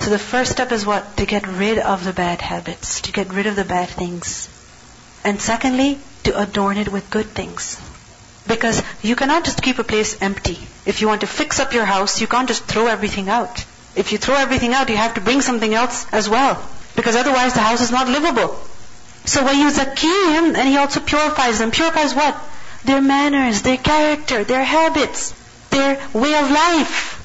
So 0.00 0.10
the 0.10 0.18
first 0.18 0.52
step 0.52 0.72
is 0.72 0.84
what? 0.84 1.16
To 1.16 1.26
get 1.26 1.46
rid 1.46 1.78
of 1.78 2.04
the 2.04 2.12
bad 2.12 2.42
habits, 2.42 3.00
to 3.02 3.12
get 3.12 3.32
rid 3.32 3.46
of 3.46 3.56
the 3.56 3.64
bad 3.64 3.88
things. 3.88 4.48
And 5.24 5.40
secondly, 5.40 5.98
to 6.24 6.38
adorn 6.38 6.76
it 6.76 6.92
with 6.92 7.08
good 7.08 7.26
things. 7.26 7.80
Because 8.46 8.82
you 9.00 9.16
cannot 9.16 9.44
just 9.44 9.62
keep 9.62 9.78
a 9.78 9.84
place 9.84 10.20
empty. 10.20 10.58
If 10.84 11.00
you 11.00 11.08
want 11.08 11.22
to 11.22 11.26
fix 11.26 11.60
up 11.60 11.72
your 11.72 11.84
house, 11.86 12.20
you 12.20 12.26
can't 12.26 12.48
just 12.48 12.64
throw 12.64 12.88
everything 12.88 13.30
out. 13.30 13.64
If 13.96 14.12
you 14.12 14.18
throw 14.18 14.34
everything 14.34 14.74
out, 14.74 14.90
you 14.90 14.96
have 14.96 15.14
to 15.14 15.20
bring 15.20 15.40
something 15.40 15.72
else 15.72 16.12
as 16.12 16.28
well. 16.28 16.62
Because 16.94 17.16
otherwise 17.16 17.54
the 17.54 17.60
house 17.60 17.80
is 17.80 17.90
not 17.90 18.08
livable. 18.08 18.58
So 19.24 19.44
when 19.44 19.58
you 19.58 19.70
him, 19.70 20.56
and 20.56 20.68
he 20.68 20.76
also 20.76 21.00
purifies 21.00 21.58
them. 21.58 21.70
Purifies 21.70 22.14
what? 22.14 22.36
Their 22.84 23.00
manners, 23.00 23.62
their 23.62 23.76
character, 23.76 24.44
their 24.44 24.64
habits, 24.64 25.34
their 25.70 26.00
way 26.12 26.34
of 26.34 26.50
life. 26.50 27.18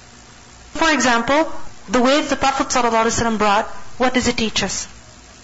For 0.74 0.92
example, 0.92 1.52
the 1.90 2.02
way 2.02 2.22
the 2.22 2.36
Prophet 2.36 2.68
ﷺ 2.68 3.38
brought, 3.38 3.66
what 3.98 4.14
does 4.14 4.28
it 4.28 4.38
teach 4.38 4.62
us? 4.62 4.88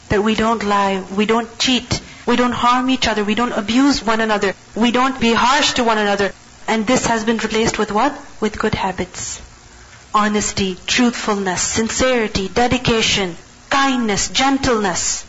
That 0.09 0.23
we 0.23 0.35
don't 0.35 0.63
lie, 0.63 1.03
we 1.15 1.25
don't 1.25 1.57
cheat, 1.57 2.01
we 2.27 2.35
don't 2.35 2.51
harm 2.51 2.89
each 2.89 3.07
other, 3.07 3.23
we 3.23 3.35
don't 3.35 3.51
abuse 3.53 4.03
one 4.03 4.21
another, 4.21 4.53
we 4.75 4.91
don't 4.91 5.19
be 5.19 5.33
harsh 5.33 5.73
to 5.73 5.83
one 5.83 5.97
another. 5.97 6.31
And 6.67 6.85
this 6.85 7.07
has 7.07 7.23
been 7.23 7.37
replaced 7.37 7.79
with 7.79 7.91
what? 7.91 8.13
With 8.39 8.59
good 8.59 8.75
habits. 8.75 9.41
Honesty, 10.13 10.77
truthfulness, 10.85 11.61
sincerity, 11.61 12.47
dedication, 12.47 13.35
kindness, 13.69 14.29
gentleness 14.29 15.25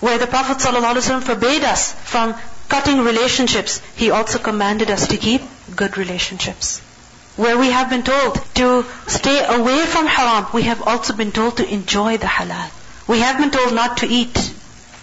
Where 0.00 0.18
the 0.18 0.26
Prophet 0.26 0.58
ﷺ 0.58 1.22
forbade 1.22 1.62
us 1.62 1.92
from 1.92 2.34
cutting 2.70 3.00
relationships, 3.00 3.80
he 3.96 4.10
also 4.10 4.38
commanded 4.38 4.90
us 4.90 5.08
to 5.08 5.16
keep 5.16 5.42
good 5.76 5.98
relationships. 5.98 6.80
Where 7.36 7.58
we 7.58 7.70
have 7.70 7.90
been 7.90 8.02
told 8.02 8.40
to 8.54 8.84
stay 9.06 9.44
away 9.44 9.84
from 9.86 10.06
haram, 10.06 10.46
we 10.52 10.62
have 10.62 10.82
also 10.82 11.12
been 11.14 11.32
told 11.32 11.58
to 11.58 11.68
enjoy 11.68 12.16
the 12.16 12.26
halal. 12.26 12.70
We 13.06 13.20
have 13.20 13.38
been 13.38 13.50
told 13.50 13.74
not 13.74 13.98
to 13.98 14.06
eat, 14.06 14.52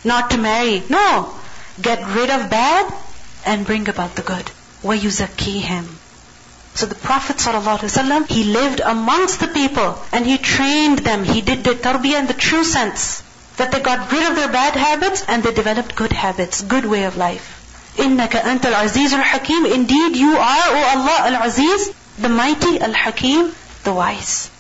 not 0.04 0.32
to 0.32 0.38
marry. 0.38 0.84
No. 0.90 1.34
Get 1.82 2.08
rid 2.16 2.30
of 2.30 2.50
bad 2.50 2.92
and 3.46 3.66
bring 3.66 3.88
about 3.88 4.16
the 4.16 4.22
good. 4.24 4.50
وَيُزَكِّيهِمْ 4.84 5.86
So 6.76 6.86
the 6.86 6.96
Prophet 6.96 7.38
ﷺ, 7.38 8.30
he 8.30 8.44
lived 8.46 8.80
amongst 8.80 9.40
the 9.40 9.48
people 9.48 10.02
and 10.12 10.26
he 10.26 10.38
trained 10.38 11.00
them. 11.00 11.24
He 11.24 11.42
did 11.42 11.64
the 11.64 11.76
tarbiyah 11.76 12.20
in 12.20 12.28
the 12.28 12.34
true 12.34 12.64
sense. 12.64 13.24
That 13.62 13.72
they 13.72 13.80
got 13.80 14.12
rid 14.12 14.30
of 14.30 14.36
their 14.36 14.52
bad 14.52 14.76
habits 14.76 15.24
and 15.28 15.44
they 15.44 15.54
developed 15.54 15.96
good 15.96 16.12
habits, 16.12 16.62
good 16.62 16.86
way 16.86 17.04
of 17.04 17.18
life. 17.18 17.54
إِنَّكَ 17.98 18.30
أَنْتَ 18.30 18.62
الْعَزِيزُ 18.62 19.22
الْحَكِيمُ 19.22 19.74
Indeed 19.74 20.16
you 20.16 20.38
are, 20.38 20.66
O 20.70 20.84
Allah, 20.96 21.18
Al-Aziz, 21.36 21.94
the 22.20 22.30
mighty, 22.30 22.80
Al-Hakim, 22.80 23.52
the 23.84 23.94
wise. 23.94 24.52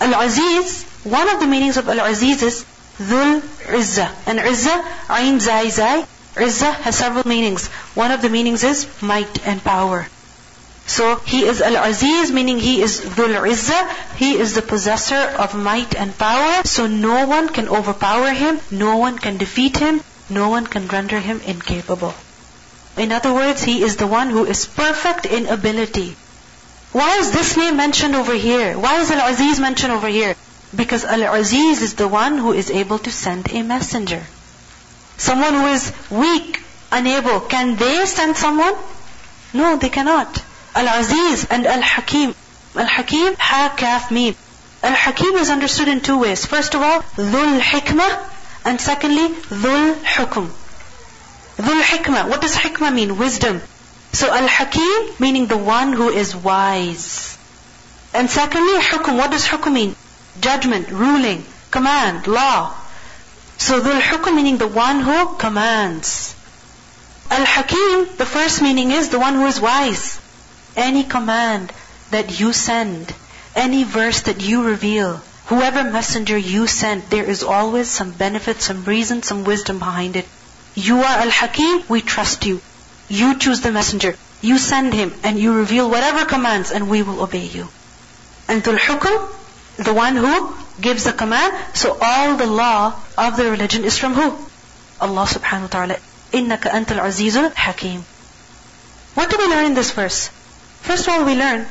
Al-Aziz, 0.00 0.84
one 1.04 1.28
of 1.28 1.40
the 1.40 1.46
meanings 1.46 1.76
of 1.76 1.88
Al-Aziz 1.88 2.42
is 2.42 2.64
Dhul 2.98 3.40
Izzah. 3.40 4.10
And 4.26 4.38
Izzah, 4.38 5.18
Ain 5.18 5.40
Zai 5.40 5.68
Zai, 5.68 6.02
Izzah 6.36 6.74
has 6.82 6.96
several 6.96 7.26
meanings. 7.26 7.66
One 7.94 8.12
of 8.12 8.22
the 8.22 8.28
meanings 8.28 8.62
is 8.62 8.86
might 9.02 9.46
and 9.46 9.62
power. 9.64 10.06
So 10.87 11.15
he 11.15 11.45
is 11.45 11.61
Al-Aziz, 11.61 12.31
meaning 12.31 12.59
he 12.59 12.81
is 12.81 13.01
Dhul 13.01 13.35
Izzah. 13.49 14.15
He 14.17 14.37
is 14.37 14.53
the 14.53 14.61
possessor 14.61 15.15
of 15.15 15.55
might 15.55 15.95
and 15.95 16.15
power. 16.17 16.61
So 16.63 16.85
no 16.85 17.25
one 17.27 17.49
can 17.49 17.67
overpower 17.67 18.29
him, 18.29 18.59
no 18.69 18.97
one 18.97 19.17
can 19.17 19.37
defeat 19.37 19.77
him, 19.77 20.01
no 20.29 20.49
one 20.49 20.67
can 20.67 20.87
render 20.87 21.19
him 21.19 21.41
incapable. 21.41 22.13
In 22.97 23.11
other 23.11 23.33
words, 23.33 23.63
he 23.63 23.81
is 23.83 23.97
the 23.97 24.07
one 24.07 24.29
who 24.29 24.45
is 24.45 24.65
perfect 24.67 25.25
in 25.25 25.47
ability. 25.47 26.15
Why 26.91 27.17
is 27.17 27.31
this 27.31 27.57
name 27.57 27.75
mentioned 27.77 28.15
over 28.15 28.33
here? 28.33 28.77
Why 28.77 29.01
is 29.01 29.11
Al-Aziz 29.11 29.59
mentioned 29.59 29.91
over 29.91 30.07
here? 30.07 30.35
Because 30.73 31.03
Al-Aziz 31.03 31.81
is 31.81 31.95
the 31.95 32.07
one 32.07 32.37
who 32.37 32.53
is 32.53 32.69
able 32.69 32.99
to 32.99 33.11
send 33.11 33.51
a 33.51 33.63
messenger. 33.63 34.23
Someone 35.17 35.55
who 35.55 35.67
is 35.67 35.91
weak, 36.09 36.61
unable, 36.91 37.41
can 37.41 37.75
they 37.75 38.05
send 38.05 38.37
someone? 38.37 38.75
No, 39.53 39.77
they 39.77 39.89
cannot. 39.89 40.41
Al-Aziz 40.75 41.45
and 41.49 41.65
Al-Hakim. 41.65 42.35
Al-Hakim, 42.75 43.35
Ha, 43.39 43.73
Kaf, 43.77 44.11
Mim. 44.11 44.35
Al-Hakim 44.83 45.35
is 45.35 45.49
understood 45.49 45.87
in 45.87 46.01
two 46.01 46.19
ways. 46.19 46.45
First 46.45 46.75
of 46.75 46.81
all, 46.81 46.99
Dhul 47.15 47.61
Hikmah, 47.61 48.29
and 48.65 48.81
secondly, 48.81 49.29
Dhul 49.29 49.95
Hukum. 50.03 50.49
Dhul 51.55 51.81
Hikmah. 51.81 52.29
What 52.29 52.41
does 52.41 52.55
Hikmah 52.55 52.93
mean? 52.93 53.17
Wisdom. 53.17 53.61
So 54.11 54.29
Al-Hakim, 54.29 55.15
meaning 55.17 55.45
the 55.45 55.57
one 55.57 55.93
who 55.93 56.09
is 56.09 56.35
wise. 56.35 57.37
And 58.13 58.29
secondly, 58.29 58.77
Hukum. 58.81 59.17
What 59.17 59.31
does 59.31 59.47
Hukum 59.47 59.73
mean? 59.73 59.95
Judgment, 60.41 60.91
ruling, 60.91 61.45
command, 61.71 62.27
law. 62.27 62.75
So 63.57 63.79
Dhul 63.79 64.01
Hukum 64.01 64.35
meaning 64.35 64.57
the 64.57 64.67
one 64.67 64.99
who 64.99 65.37
commands. 65.37 66.35
Al-Hakim, 67.31 68.17
the 68.17 68.25
first 68.25 68.61
meaning 68.61 68.91
is 68.91 69.07
the 69.07 69.19
one 69.19 69.35
who 69.35 69.45
is 69.45 69.61
wise 69.61 70.19
any 70.76 71.04
command 71.04 71.72
that 72.10 72.40
you 72.40 72.52
send, 72.52 73.14
any 73.54 73.84
verse 73.84 74.22
that 74.22 74.40
you 74.40 74.62
reveal, 74.62 75.20
whoever 75.46 75.82
messenger 75.84 76.36
you 76.36 76.66
send, 76.66 77.02
there 77.10 77.24
is 77.24 77.42
always 77.42 77.88
some 77.88 78.12
benefit, 78.12 78.62
some 78.62 78.84
reason, 78.84 79.22
some 79.22 79.44
wisdom 79.44 79.78
behind 79.78 80.16
it. 80.16 80.26
You 80.74 80.98
are 80.98 81.18
Al-Hakim, 81.26 81.84
we 81.88 82.00
trust 82.00 82.46
you. 82.46 82.60
You 83.08 83.36
choose 83.38 83.60
the 83.60 83.72
messenger. 83.72 84.16
You 84.40 84.58
send 84.58 84.94
him 84.94 85.12
and 85.24 85.38
you 85.38 85.52
reveal 85.52 85.90
whatever 85.90 86.24
commands 86.24 86.70
and 86.70 86.88
we 86.88 87.02
will 87.02 87.20
obey 87.20 87.46
you. 87.46 87.68
And 88.48 88.62
Dhul 88.62 88.78
Hukum, 88.78 89.28
the 89.84 89.92
one 89.92 90.16
who 90.16 90.54
gives 90.80 91.04
the 91.04 91.12
command, 91.12 91.56
so 91.74 91.98
all 92.00 92.36
the 92.36 92.46
law 92.46 92.94
of 93.18 93.36
the 93.36 93.50
religion 93.50 93.84
is 93.84 93.98
from 93.98 94.14
who? 94.14 94.30
Allah 95.00 95.26
subhanahu 95.26 95.62
wa 95.62 95.66
ta'ala. 95.68 95.96
إِنَّكَ 96.32 96.62
أَنْتَ 96.62 96.86
الْعَزِيزُ 96.86 97.50
الْحَكِيمُ 97.50 98.00
What 99.14 99.30
do 99.30 99.38
we 99.38 99.46
learn 99.48 99.66
in 99.66 99.74
this 99.74 99.90
verse? 99.90 100.30
First 100.84 101.06
of 101.06 101.14
all, 101.14 101.24
we 101.24 101.34
learn 101.34 101.66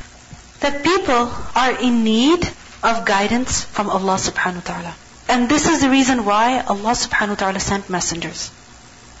that 0.60 0.82
people 0.82 1.30
are 1.54 1.72
in 1.80 2.04
need 2.04 2.48
of 2.82 3.04
guidance 3.04 3.64
from 3.64 3.90
Allah 3.90 4.16
subhanahu 4.16 4.62
wa 4.64 4.72
ta'ala. 4.72 4.94
And 5.28 5.48
this 5.48 5.68
is 5.68 5.80
the 5.80 5.90
reason 5.90 6.24
why 6.24 6.60
Allah 6.60 6.92
subhanahu 6.92 7.36
wa 7.36 7.40
ta'ala 7.42 7.60
sent 7.60 7.90
messengers. 7.90 8.50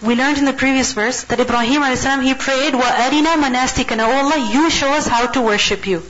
We 0.02 0.14
learned 0.14 0.38
in 0.38 0.46
the 0.46 0.54
previous 0.54 0.92
verse 0.94 1.24
that 1.24 1.40
Ibrahim 1.40 1.82
a.s. 1.82 2.04
he 2.22 2.34
prayed, 2.34 2.72
وَأَرِنَا 2.72 3.36
مَنَاسِكَنَا 3.36 4.08
Oh 4.08 4.16
Allah, 4.24 4.50
you 4.52 4.70
show 4.70 4.92
us 4.92 5.06
how 5.06 5.26
to 5.26 5.42
worship 5.42 5.86
you. 5.86 6.02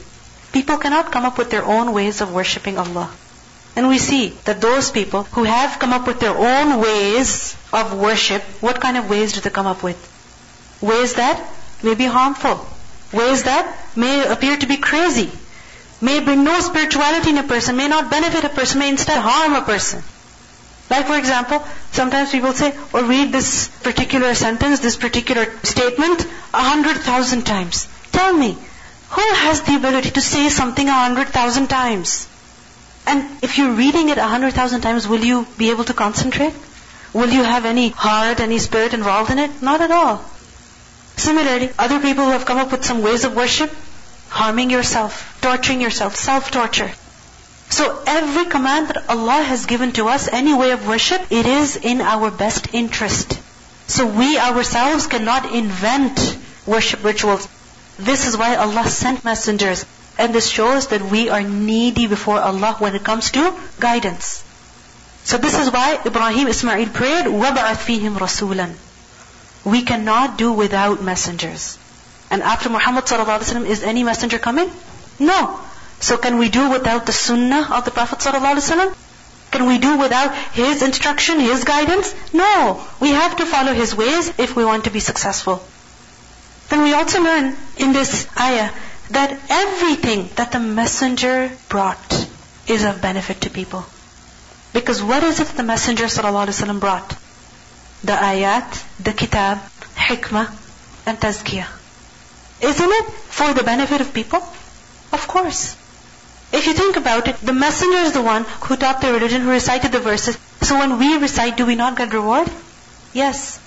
People 0.53 0.79
cannot 0.79 1.11
come 1.11 1.25
up 1.25 1.39
with 1.39 1.51
their 1.51 1.65
own 1.65 1.93
ways 1.93 2.21
of 2.21 2.33
worshipping 2.33 2.79
Allah. 2.79 3.11
And 3.77 3.89
we 3.89 3.99
see 3.99 4.29
that 4.45 4.61
those 4.61 4.91
people 4.91 5.25
who 5.35 5.45
have 5.45 5.79
come 5.79 5.93
up 5.93 6.07
with 6.07 6.21
their 6.21 6.37
own 6.37 6.81
ways 6.81 7.57
of 7.73 7.99
worship, 7.99 8.43
what 8.61 8.81
kind 8.81 8.97
of 8.97 9.11
ways 9.11 9.33
do 9.33 9.41
they 9.41 9.51
come 9.51 9.67
up 9.67 9.83
with? 9.83 9.99
Ways 10.81 11.15
that 11.15 11.43
may 11.83 11.95
be 11.95 12.07
harmful 12.07 12.67
ways 13.14 13.44
that 13.44 13.78
may 13.96 14.26
appear 14.26 14.58
to 14.58 14.66
be 14.68 14.78
crazy, 14.78 15.32
may 16.02 16.20
bring 16.20 16.44
no 16.44 16.60
spirituality 16.60 17.30
in 17.30 17.38
a 17.38 17.44
person, 17.44 17.78
may 17.78 17.88
not 17.88 18.12
benefit 18.12 18.44
a 18.44 18.50
person, 18.50 18.80
may 18.80 18.90
instead 18.90 19.18
harm 19.18 19.54
a 19.54 19.62
person. 19.62 20.04
Like 20.90 21.08
for 21.08 21.18
example, 21.18 21.64
sometimes 21.92 22.32
people 22.32 22.54
say 22.54 22.78
or 22.94 23.04
read 23.04 23.32
this 23.32 23.70
particular 23.80 24.36
sentence, 24.36 24.80
this 24.80 24.96
particular 24.98 25.46
statement 25.64 26.26
a 26.54 26.62
hundred 26.62 26.98
thousand 26.98 27.46
times. 27.46 27.88
Tell 28.12 28.34
me, 28.34 28.58
who 29.10 29.34
has 29.46 29.62
the 29.62 29.76
ability 29.76 30.12
to 30.12 30.22
say 30.22 30.50
something 30.50 30.88
a 30.88 30.94
hundred 30.94 31.30
thousand 31.30 31.68
times? 31.68 32.28
And 33.08 33.44
if 33.44 33.58
you're 33.58 33.74
reading 33.74 34.10
it 34.10 34.18
a 34.18 34.28
hundred 34.28 34.54
thousand 34.54 34.82
times, 34.82 35.08
will 35.08 35.24
you 35.24 35.48
be 35.58 35.70
able 35.72 35.84
to 35.86 35.94
concentrate? 35.94 36.54
Will 37.14 37.30
you 37.30 37.44
have 37.44 37.66
any 37.66 37.90
heart, 37.90 38.40
any 38.40 38.60
spirit 38.60 38.94
involved 38.94 39.32
in 39.32 39.40
it? 39.40 39.62
Not 39.62 39.82
at 39.82 39.92
all. 39.92 40.24
Similarly, 41.17 41.71
other 41.79 42.01
people 42.01 42.25
who 42.25 42.31
have 42.31 42.47
come 42.47 42.59
up 42.59 42.73
with 42.73 42.85
some 42.85 43.03
ways 43.03 43.25
of 43.25 43.37
worship, 43.37 43.71
harming 44.29 44.71
yourself, 44.71 45.39
torturing 45.43 45.81
yourself, 45.81 46.17
self-torture. 46.17 46.91
So 47.69 48.03
every 48.07 48.47
command 48.47 48.89
that 48.89 49.09
Allah 49.09 49.43
has 49.43 49.67
given 49.67 49.93
to 49.93 50.09
us, 50.09 50.29
any 50.29 50.55
way 50.55 50.71
of 50.73 50.89
worship, 50.89 51.21
it 51.31 51.47
is 51.47 51.77
in 51.77 52.01
our 52.01 52.31
best 52.31 52.75
interest. 52.75 53.39
So 53.87 54.07
we 54.07 54.39
ourselves 54.39 55.07
cannot 55.07 55.53
invent 55.55 56.39
worship 56.67 57.05
rituals. 57.05 57.49
This 57.99 58.27
is 58.27 58.37
why 58.37 58.57
Allah 58.57 58.89
sent 58.89 59.25
messengers. 59.25 59.85
And 60.19 60.35
this 60.35 60.49
shows 60.49 60.89
that 60.89 61.03
we 61.03 61.29
are 61.29 61.43
needy 61.43 62.07
before 62.07 62.41
Allah 62.41 62.77
when 62.79 62.95
it 62.95 63.05
comes 63.05 63.31
to 63.33 63.55
guidance. 63.79 64.45
So 65.25 65.39
this 65.39 65.59
is 65.59 65.71
why 65.71 66.01
Ibrahim 66.05 66.49
Ismail 66.49 66.89
prayed, 66.89 67.27
وَبَعَثْ 67.27 67.77
فِيهِمْ 67.87 68.17
رَسُولًا 68.17 68.75
we 69.65 69.83
cannot 69.83 70.39
do 70.39 70.53
without 70.53 71.03
messengers. 71.03 71.79
And 72.31 72.43
after 72.43 72.69
Muhammad 72.69 73.05
ﷺ, 73.05 73.67
is 73.67 73.83
any 73.83 74.05
messenger 74.05 74.39
coming? 74.39 74.71
No. 75.19 75.61
So 76.01 76.17
can 76.17 76.39
we 76.39 76.49
do 76.49 76.71
without 76.71 77.07
the 77.07 77.13
sunnah 77.13 77.69
of 77.73 77.85
the 77.85 77.91
Prophet 77.91 78.21
ﷺ? 78.21 78.95
Can 79.51 79.67
we 79.67 79.79
do 79.79 79.99
without 79.99 80.35
his 80.53 80.83
instruction, 80.83 81.41
his 81.41 81.65
guidance? 81.65 82.15
No. 82.33 82.87
We 83.01 83.11
have 83.11 83.37
to 83.37 83.47
follow 83.47 83.75
his 83.75 83.95
ways 83.95 84.33
if 84.39 84.55
we 84.55 84.65
want 84.65 84.85
to 84.85 84.91
be 84.91 85.01
successful. 85.01 85.63
Then 86.69 86.83
we 86.83 86.95
also 86.95 87.21
learn 87.21 87.57
in 87.77 87.93
this 87.93 88.29
ayah 88.39 88.71
that 89.11 89.37
everything 89.51 90.31
that 90.37 90.53
the 90.53 90.61
messenger 90.61 91.51
brought 91.69 92.29
is 92.69 92.85
of 92.85 93.03
benefit 93.03 93.41
to 93.43 93.51
people. 93.51 93.85
Because 94.73 95.03
what 95.03 95.25
is 95.25 95.41
it 95.41 95.49
the 95.49 95.65
messenger 95.65 96.05
ﷺ 96.05 96.79
brought? 96.79 97.17
The 98.06 98.14
ayat, 98.14 98.84
the 99.04 99.14
kitab, 99.14 99.58
hikmah, 99.96 100.48
and 101.06 101.20
tazkiyah. 101.20 101.68
Isn't 102.62 102.92
it 102.92 103.06
for 103.38 103.54
the 103.54 103.64
benefit 103.64 104.02
of 104.02 104.14
people? 104.14 104.40
Of 105.12 105.28
course. 105.28 105.76
If 106.54 106.68
you 106.68 106.74
think 106.74 106.96
about 106.98 107.28
it, 107.28 107.38
the 107.38 107.54
messenger 107.54 107.98
is 107.98 108.14
the 108.14 108.22
one 108.22 108.46
who 108.62 108.76
taught 108.78 109.02
the 109.02 109.12
religion, 109.12 109.42
who 109.42 109.50
recited 109.50 109.92
the 109.92 110.00
verses. 110.00 110.38
So 110.62 110.78
when 110.80 111.00
we 111.00 111.18
recite, 111.18 111.58
do 111.58 111.66
we 111.66 111.76
not 111.76 111.98
get 111.98 112.14
reward? 112.14 112.50
Yes. 113.14 113.58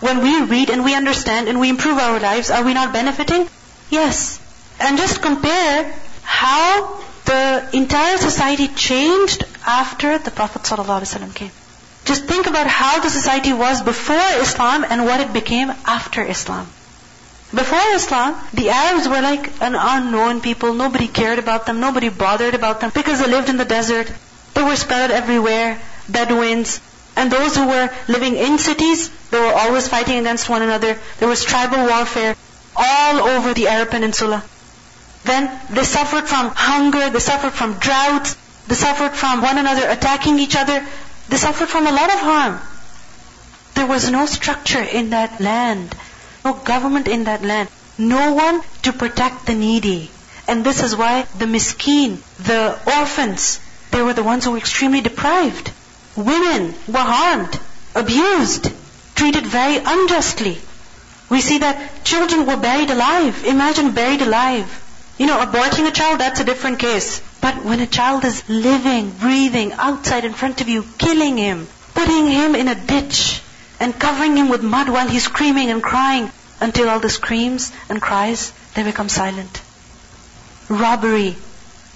When 0.00 0.22
we 0.22 0.42
read 0.44 0.70
and 0.70 0.84
we 0.84 0.94
understand 0.94 1.48
and 1.48 1.58
we 1.58 1.70
improve 1.70 1.98
our 1.98 2.20
lives, 2.20 2.50
are 2.50 2.64
we 2.64 2.74
not 2.74 2.92
benefiting? 2.92 3.48
Yes. 3.90 4.40
And 4.78 4.98
just 4.98 5.22
compare 5.22 5.92
how 6.22 7.00
the 7.24 7.68
entire 7.72 8.18
society 8.18 8.68
changed 8.68 9.44
after 9.66 10.18
the 10.18 10.30
Prophet 10.30 10.62
ﷺ 10.62 11.34
came. 11.34 11.50
Just 12.08 12.24
think 12.24 12.46
about 12.46 12.66
how 12.66 13.00
the 13.00 13.10
society 13.10 13.52
was 13.52 13.82
before 13.82 14.28
Islam 14.40 14.84
and 14.88 15.04
what 15.04 15.20
it 15.20 15.32
became 15.34 15.70
after 15.84 16.22
Islam. 16.22 16.66
Before 17.54 17.86
Islam, 17.94 18.34
the 18.54 18.70
Arabs 18.70 19.06
were 19.06 19.20
like 19.20 19.50
an 19.60 19.74
unknown 19.74 20.40
people. 20.40 20.72
Nobody 20.72 21.06
cared 21.06 21.38
about 21.38 21.66
them. 21.66 21.80
Nobody 21.80 22.08
bothered 22.08 22.54
about 22.54 22.80
them 22.80 22.92
because 22.94 23.20
they 23.20 23.30
lived 23.30 23.50
in 23.50 23.58
the 23.58 23.66
desert. 23.66 24.10
They 24.54 24.62
were 24.62 24.76
spread 24.76 25.10
everywhere. 25.10 25.78
Bedouins. 26.08 26.80
And 27.14 27.30
those 27.30 27.56
who 27.56 27.66
were 27.66 27.90
living 28.08 28.36
in 28.36 28.58
cities, 28.58 29.10
they 29.30 29.40
were 29.40 29.52
always 29.64 29.88
fighting 29.88 30.18
against 30.18 30.48
one 30.48 30.62
another. 30.62 30.98
There 31.18 31.28
was 31.28 31.44
tribal 31.44 31.86
warfare 31.88 32.36
all 32.74 33.20
over 33.32 33.52
the 33.52 33.68
Arab 33.68 33.90
Peninsula. 33.90 34.42
Then 35.24 35.50
they 35.68 35.84
suffered 35.84 36.26
from 36.26 36.52
hunger, 36.54 37.10
they 37.10 37.18
suffered 37.18 37.52
from 37.52 37.74
droughts, 37.74 38.36
they 38.68 38.76
suffered 38.76 39.12
from 39.12 39.42
one 39.42 39.58
another 39.58 39.86
attacking 39.88 40.38
each 40.38 40.56
other. 40.56 40.86
They 41.28 41.36
suffered 41.36 41.68
from 41.68 41.86
a 41.86 41.92
lot 41.92 42.12
of 42.12 42.20
harm. 42.20 42.60
There 43.74 43.86
was 43.86 44.10
no 44.10 44.26
structure 44.26 44.82
in 44.82 45.10
that 45.10 45.40
land, 45.40 45.94
no 46.44 46.54
government 46.54 47.06
in 47.06 47.24
that 47.24 47.44
land, 47.44 47.68
no 47.98 48.32
one 48.32 48.62
to 48.82 48.92
protect 48.92 49.46
the 49.46 49.54
needy. 49.54 50.10
And 50.46 50.64
this 50.64 50.82
is 50.82 50.96
why 50.96 51.22
the 51.36 51.44
miskeen, 51.44 52.18
the 52.38 52.78
orphans, 52.86 53.60
they 53.90 54.02
were 54.02 54.14
the 54.14 54.22
ones 54.22 54.44
who 54.44 54.52
were 54.52 54.58
extremely 54.58 55.02
deprived. 55.02 55.70
Women 56.16 56.74
were 56.86 56.98
harmed, 56.98 57.60
abused, 57.94 58.72
treated 59.14 59.46
very 59.46 59.76
unjustly. 59.76 60.58
We 61.28 61.42
see 61.42 61.58
that 61.58 62.04
children 62.04 62.46
were 62.46 62.56
buried 62.56 62.90
alive. 62.90 63.44
Imagine 63.44 63.92
buried 63.92 64.22
alive. 64.22 64.84
You 65.18 65.26
know, 65.26 65.44
aborting 65.44 65.88
a 65.88 65.90
child, 65.90 66.20
that's 66.20 66.40
a 66.40 66.44
different 66.44 66.78
case. 66.78 67.20
But 67.40 67.64
when 67.64 67.80
a 67.80 67.86
child 67.86 68.24
is 68.24 68.48
living, 68.48 69.10
breathing 69.10 69.72
outside 69.72 70.24
in 70.24 70.32
front 70.32 70.60
of 70.60 70.68
you, 70.68 70.84
killing 70.96 71.36
him, 71.36 71.66
putting 71.94 72.28
him 72.28 72.54
in 72.54 72.68
a 72.68 72.76
ditch, 72.76 73.42
and 73.80 73.98
covering 73.98 74.36
him 74.36 74.48
with 74.48 74.62
mud 74.62 74.88
while 74.88 75.08
he's 75.08 75.24
screaming 75.24 75.70
and 75.70 75.82
crying, 75.82 76.30
until 76.60 76.88
all 76.88 77.00
the 77.00 77.10
screams 77.10 77.72
and 77.88 78.00
cries, 78.00 78.52
they 78.74 78.84
become 78.84 79.08
silent. 79.08 79.60
Robbery, 80.68 81.36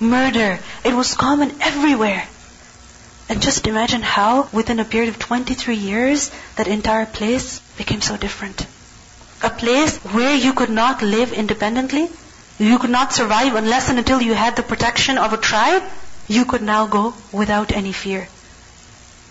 murder, 0.01 0.59
it 0.85 0.95
was 0.95 1.15
common 1.15 1.53
everywhere. 1.61 2.27
And 3.29 3.41
just 3.41 3.67
imagine 3.67 4.03
how, 4.03 4.49
within 4.53 4.81
a 4.81 4.85
period 4.85 5.11
of 5.11 5.19
23 5.19 5.77
years, 5.77 6.31
that 6.57 6.67
entire 6.67 7.07
place 7.07 7.61
became 7.79 8.01
so 8.01 8.17
different. 8.17 8.67
A 9.43 9.51
place 9.51 9.99
where 9.99 10.35
you 10.35 10.53
could 10.53 10.71
not 10.71 11.03
live 11.03 11.33
independently, 11.33 12.09
you 12.63 12.79
could 12.79 12.91
not 12.91 13.13
survive 13.13 13.55
unless 13.55 13.89
and 13.89 13.99
until 13.99 14.23
you 14.23 14.35
had 14.35 14.57
the 14.57 14.63
protection 14.63 15.19
of 15.19 15.33
a 15.33 15.37
tribe, 15.37 15.83
you 16.29 16.45
could 16.45 16.63
now 16.63 16.87
go 16.87 17.15
without 17.33 17.73
any 17.73 17.93
fear. 17.93 18.29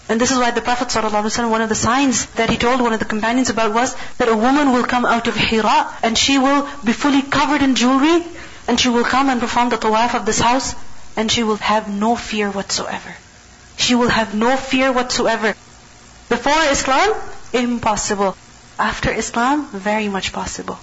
And 0.10 0.20
this 0.20 0.32
is 0.32 0.38
why 0.38 0.52
the 0.52 0.62
Prophet 0.62 0.90
ﷺ, 0.90 1.50
one 1.50 1.62
of 1.62 1.70
the 1.70 1.76
signs 1.76 2.26
that 2.32 2.50
he 2.50 2.58
told 2.58 2.82
one 2.82 2.92
of 2.92 3.00
the 3.00 3.06
companions 3.06 3.50
about 3.50 3.74
was 3.74 3.96
that 4.18 4.28
a 4.28 4.36
woman 4.36 4.74
will 4.74 4.84
come 4.84 5.06
out 5.06 5.28
of 5.28 5.36
Hira 5.36 5.88
and 6.04 6.18
she 6.18 6.38
will 6.38 6.68
be 6.84 6.92
fully 6.92 7.22
covered 7.22 7.62
in 7.62 7.76
jewelry 7.76 8.22
and 8.68 8.78
she 8.78 8.90
will 8.90 9.06
come 9.06 9.30
and 9.30 9.40
perform 9.40 9.70
the 9.70 9.78
tawaf 9.78 10.14
of 10.14 10.26
this 10.26 10.40
house 10.40 10.76
and 11.16 11.32
she 11.32 11.44
will 11.44 11.56
have 11.72 11.88
no 11.88 12.18
fear 12.18 12.52
whatsoever. 12.52 13.16
She 13.78 13.96
will 13.96 14.10
have 14.10 14.36
no 14.36 14.58
fear 14.58 14.92
whatsoever. 14.92 15.56
Before 16.28 16.64
Islam, 16.70 17.14
impossible. 17.54 18.36
After 18.78 19.12
Islam, 19.12 19.68
very 19.68 20.10
much 20.10 20.34
possible. 20.34 20.80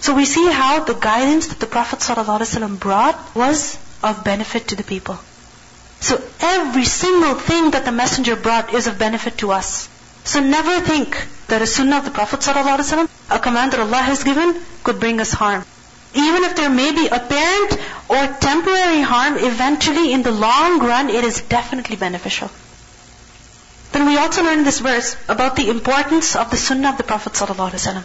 So 0.00 0.14
we 0.14 0.24
see 0.24 0.50
how 0.50 0.84
the 0.84 0.94
guidance 0.94 1.48
that 1.48 1.58
the 1.58 1.66
Prophet 1.66 2.00
ﷺ 2.00 2.78
brought 2.78 3.34
was 3.34 3.78
of 4.02 4.24
benefit 4.24 4.68
to 4.68 4.76
the 4.76 4.84
people. 4.84 5.18
So 6.00 6.22
every 6.40 6.84
single 6.84 7.34
thing 7.34 7.70
that 7.72 7.84
the 7.84 7.92
Messenger 7.92 8.36
brought 8.36 8.74
is 8.74 8.86
of 8.86 8.98
benefit 8.98 9.38
to 9.38 9.52
us. 9.52 9.88
So 10.24 10.40
never 10.40 10.80
think 10.80 11.16
that 11.48 11.62
a 11.62 11.66
sunnah 11.66 11.98
of 11.98 12.04
the 12.04 12.10
Prophet 12.10 12.40
ﷺ, 12.40 13.08
a 13.30 13.38
command 13.38 13.72
that 13.72 13.80
Allah 13.80 14.02
has 14.02 14.22
given, 14.24 14.54
could 14.84 15.00
bring 15.00 15.20
us 15.20 15.32
harm. 15.32 15.64
Even 16.14 16.44
if 16.44 16.56
there 16.56 16.70
may 16.70 16.92
be 16.92 17.06
apparent 17.06 17.78
or 18.08 18.26
temporary 18.40 19.00
harm, 19.02 19.36
eventually 19.38 20.12
in 20.12 20.22
the 20.22 20.30
long 20.30 20.78
run 20.80 21.10
it 21.10 21.24
is 21.24 21.42
definitely 21.42 21.96
beneficial. 21.96 22.50
Then 23.92 24.06
we 24.06 24.18
also 24.18 24.42
learn 24.42 24.58
in 24.58 24.64
this 24.64 24.80
verse 24.80 25.16
about 25.28 25.56
the 25.56 25.70
importance 25.70 26.36
of 26.36 26.50
the 26.50 26.56
sunnah 26.56 26.90
of 26.90 26.96
the 26.98 27.04
Prophet 27.04 27.32
ﷺ. 27.32 28.04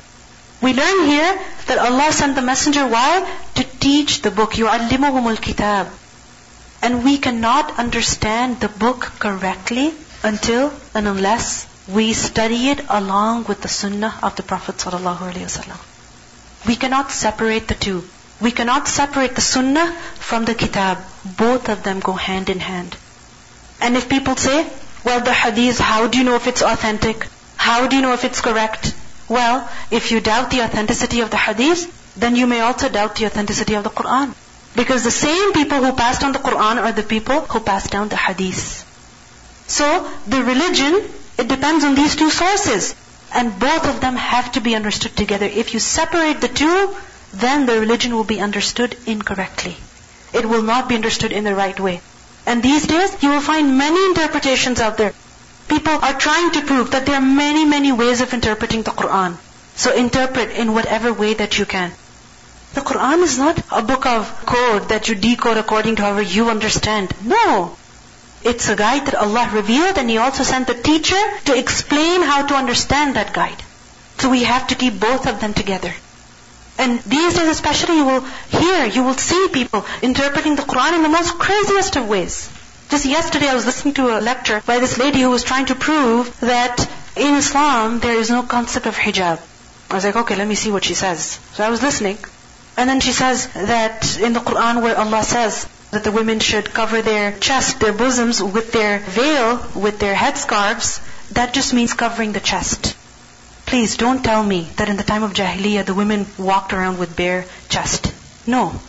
We 0.62 0.74
learn 0.74 1.06
here 1.08 1.40
that 1.66 1.80
Allah 1.80 2.12
sent 2.12 2.36
the 2.36 2.42
messenger 2.42 2.86
why? 2.86 3.28
To 3.56 3.64
teach 3.64 4.22
the 4.22 4.30
book. 4.30 4.54
يُعَلِّمُهُمُ 4.54 5.36
الْكِتَابِ 5.36 5.88
And 6.84 7.04
we 7.04 7.18
cannot 7.18 7.80
understand 7.80 8.60
the 8.60 8.70
book 8.70 9.12
correctly 9.20 9.94
until 10.24 10.72
and 10.94 11.08
unless 11.08 11.66
we 11.88 12.14
study 12.14 12.70
it 12.70 12.86
along 12.90 13.46
with 13.46 13.62
the 13.62 13.68
sunnah 13.68 14.14
of 14.22 14.36
the 14.36 14.44
Prophet 14.44 14.78
ﷺ. 14.78 16.68
We 16.68 16.76
cannot 16.76 17.12
separate 17.12 17.68
the 17.68 17.74
two. 17.74 18.04
We 18.40 18.52
cannot 18.52 18.88
separate 18.88 19.36
the 19.36 19.42
sunnah 19.42 19.94
from 20.16 20.46
the 20.46 20.54
kitab. 20.54 21.00
Both 21.26 21.70
of 21.70 21.82
them 21.84 22.00
go 22.00 22.14
hand 22.14 22.50
in 22.50 22.60
hand. 22.60 22.96
And 23.80 23.98
if 23.98 24.10
people 24.10 24.36
say, 24.36 24.68
well, 25.04 25.22
the 25.22 25.34
hadith, 25.34 25.80
how 25.80 26.08
do 26.08 26.20
you 26.20 26.24
know 26.24 26.36
if 26.36 26.48
it's 26.48 26.62
authentic? 26.62 27.28
How 27.58 27.88
do 27.88 27.96
you 27.96 28.02
know 28.04 28.14
if 28.14 28.24
it's 28.26 28.42
correct? 28.42 28.94
Well, 29.29 29.69
if 29.91 30.13
you 30.13 30.21
doubt 30.21 30.51
the 30.51 30.63
authenticity 30.63 31.21
of 31.21 31.31
the 31.31 31.37
hadith, 31.37 32.15
then 32.17 32.37
you 32.37 32.47
may 32.47 32.61
also 32.61 32.89
doubt 32.89 33.17
the 33.17 33.27
authenticity 33.27 33.75
of 33.75 33.85
the 33.85 33.91
Quran. 33.91 34.35
Because 34.75 35.05
the 35.05 35.11
same 35.11 35.53
people 35.53 35.83
who 35.83 35.93
passed 35.93 36.23
on 36.23 36.33
the 36.33 36.39
Quran 36.39 36.83
are 36.83 36.93
the 36.93 37.03
people 37.03 37.41
who 37.41 37.61
passed 37.61 37.91
down 37.91 38.09
the 38.09 38.17
hadith. 38.17 38.85
So, 39.67 40.11
the 40.27 40.43
religion, 40.43 41.03
it 41.39 41.49
depends 41.49 41.85
on 41.85 41.95
these 41.95 42.15
two 42.15 42.31
sources. 42.31 42.95
And 43.35 43.59
both 43.59 43.87
of 43.89 44.01
them 44.01 44.17
have 44.17 44.53
to 44.53 44.61
be 44.61 44.77
understood 44.77 45.17
together. 45.17 45.47
If 45.47 45.75
you 45.75 45.81
separate 45.81 46.41
the 46.41 46.49
two, 46.49 46.95
then 47.33 47.67
the 47.67 47.81
religion 47.81 48.15
will 48.15 48.25
be 48.25 48.41
understood 48.41 48.97
incorrectly. 49.07 49.77
It 50.33 50.47
will 50.47 50.63
not 50.63 50.89
be 50.89 50.95
understood 50.95 51.33
in 51.33 51.45
the 51.45 51.55
right 51.55 51.79
way. 51.79 52.01
And 52.47 52.63
these 52.63 52.87
days, 52.87 53.23
you 53.23 53.31
will 53.31 53.41
find 53.41 53.77
many 53.77 54.07
interpretations 54.07 54.81
out 54.81 54.97
there. 54.97 55.13
People 55.69 55.93
are 55.95 56.19
trying 56.19 56.53
to 56.53 56.63
prove 56.63 56.91
that 56.93 57.07
there 57.07 57.17
are 57.17 57.21
many, 57.21 57.65
many 57.65 57.93
ways 57.93 58.21
of 58.21 58.33
interpreting 58.33 58.83
the 58.83 58.93
Quran. 58.93 59.37
So 59.75 59.93
interpret 59.95 60.51
in 60.51 60.73
whatever 60.73 61.13
way 61.13 61.35
that 61.35 61.59
you 61.59 61.67
can. 61.67 61.93
The 62.75 62.81
Quran 62.83 63.23
is 63.23 63.39
not 63.39 63.59
a 63.71 63.83
book 63.83 64.07
of 64.07 64.47
code 64.47 64.89
that 64.91 65.09
you 65.09 65.15
decode 65.15 65.57
according 65.57 65.97
to 65.97 66.03
however 66.03 66.23
you 66.23 66.51
understand. 66.51 67.13
No. 67.25 67.77
It's 68.43 68.69
a 68.69 68.77
guide 68.77 69.07
that 69.07 69.15
Allah 69.15 69.51
revealed 69.53 69.99
and 69.99 70.09
He 70.09 70.19
also 70.19 70.45
sent 70.45 70.67
the 70.67 70.75
teacher 70.75 71.23
to 71.47 71.59
explain 71.59 72.23
how 72.23 72.47
to 72.47 72.55
understand 72.55 73.17
that 73.17 73.33
guide. 73.33 73.63
So 74.19 74.31
we 74.31 74.45
have 74.45 74.69
to 74.69 74.75
keep 74.75 75.01
both 75.01 75.27
of 75.27 75.41
them 75.41 75.53
together. 75.53 75.93
And 76.79 77.01
these 77.01 77.35
days 77.35 77.49
especially 77.49 77.97
you 77.97 78.05
will 78.05 78.21
hear, 78.21 78.85
you 78.87 79.03
will 79.03 79.15
see 79.15 79.49
people 79.53 79.85
interpreting 80.03 80.57
the 80.57 80.63
Quran 80.63 80.97
in 80.97 81.03
the 81.03 81.09
most 81.09 81.39
craziest 81.39 81.97
of 81.97 82.09
ways. 82.09 82.51
Just 82.89 83.05
yesterday 83.05 83.49
I 83.49 83.55
was 83.55 83.67
listening 83.67 83.95
to 83.95 84.17
a 84.17 84.21
lecture 84.21 84.63
by 84.65 84.79
this 84.79 84.97
lady 84.97 85.21
who 85.21 85.31
was 85.31 85.43
trying 85.43 85.67
to 85.67 85.75
prove 85.75 86.39
that 86.41 86.89
in 87.17 87.35
Islam 87.35 87.99
there 87.99 88.15
is 88.15 88.31
no 88.31 88.45
concept 88.45 88.87
of 88.87 88.97
hijab. 88.97 89.41
I 89.91 89.95
was 89.95 90.05
like, 90.05 90.15
okay, 90.15 90.37
let 90.37 90.47
me 90.47 90.55
see 90.55 90.71
what 90.71 90.85
she 90.85 90.95
says. 90.95 91.41
So 91.55 91.65
I 91.65 91.71
was 91.71 91.83
listening. 91.83 92.17
And 92.77 92.89
then 92.89 93.01
she 93.01 93.11
says 93.11 93.49
that 93.55 94.19
in 94.21 94.35
the 94.35 94.41
Quran 94.41 94.83
where 94.83 94.97
Allah 94.97 95.25
says 95.25 95.67
that 95.91 96.05
the 96.05 96.13
women 96.13 96.39
should 96.39 96.73
cover 96.73 97.03
their 97.03 97.33
chest, 97.39 97.81
their 97.81 97.93
bosoms 97.93 98.41
with 98.41 98.71
their 98.71 99.01
veil, 99.01 99.67
with 99.75 99.99
their 99.99 100.15
headscarves, 100.15 101.01
that 101.33 101.55
just 101.55 101.75
means 101.75 101.93
covering 101.93 102.33
the 102.33 102.41
chest. 102.41 102.97
Please 103.67 103.97
don't 103.97 104.23
tell 104.23 104.45
me 104.45 104.69
that 104.77 104.89
in 104.89 104.97
the 104.97 105.03
time 105.03 105.25
of 105.25 105.33
Jahiliyyah 105.33 105.85
the 105.85 105.95
women 105.95 106.27
walked 106.39 106.73
around 106.73 106.99
with 106.99 107.17
bare 107.17 107.47
chest. 107.69 108.13
No. 108.47 108.81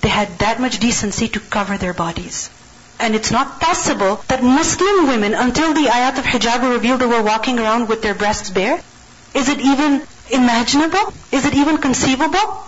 They 0.00 0.08
had 0.08 0.38
that 0.38 0.58
much 0.58 0.80
decency 0.80 1.28
to 1.28 1.40
cover 1.40 1.78
their 1.78 1.94
bodies. 1.94 2.50
And 3.00 3.14
it's 3.14 3.30
not 3.30 3.60
possible 3.60 4.24
that 4.28 4.42
Muslim 4.42 5.06
women, 5.06 5.34
until 5.34 5.72
the 5.72 5.86
ayat 5.86 6.18
of 6.18 6.24
hijab 6.24 6.62
were 6.62 6.70
revealed, 6.70 7.00
they 7.00 7.06
were 7.06 7.22
walking 7.22 7.58
around 7.58 7.88
with 7.88 8.02
their 8.02 8.14
breasts 8.14 8.50
bare. 8.50 8.80
Is 9.34 9.48
it 9.48 9.60
even 9.60 10.02
imaginable? 10.30 11.12
Is 11.30 11.46
it 11.46 11.54
even 11.54 11.78
conceivable? 11.78 12.64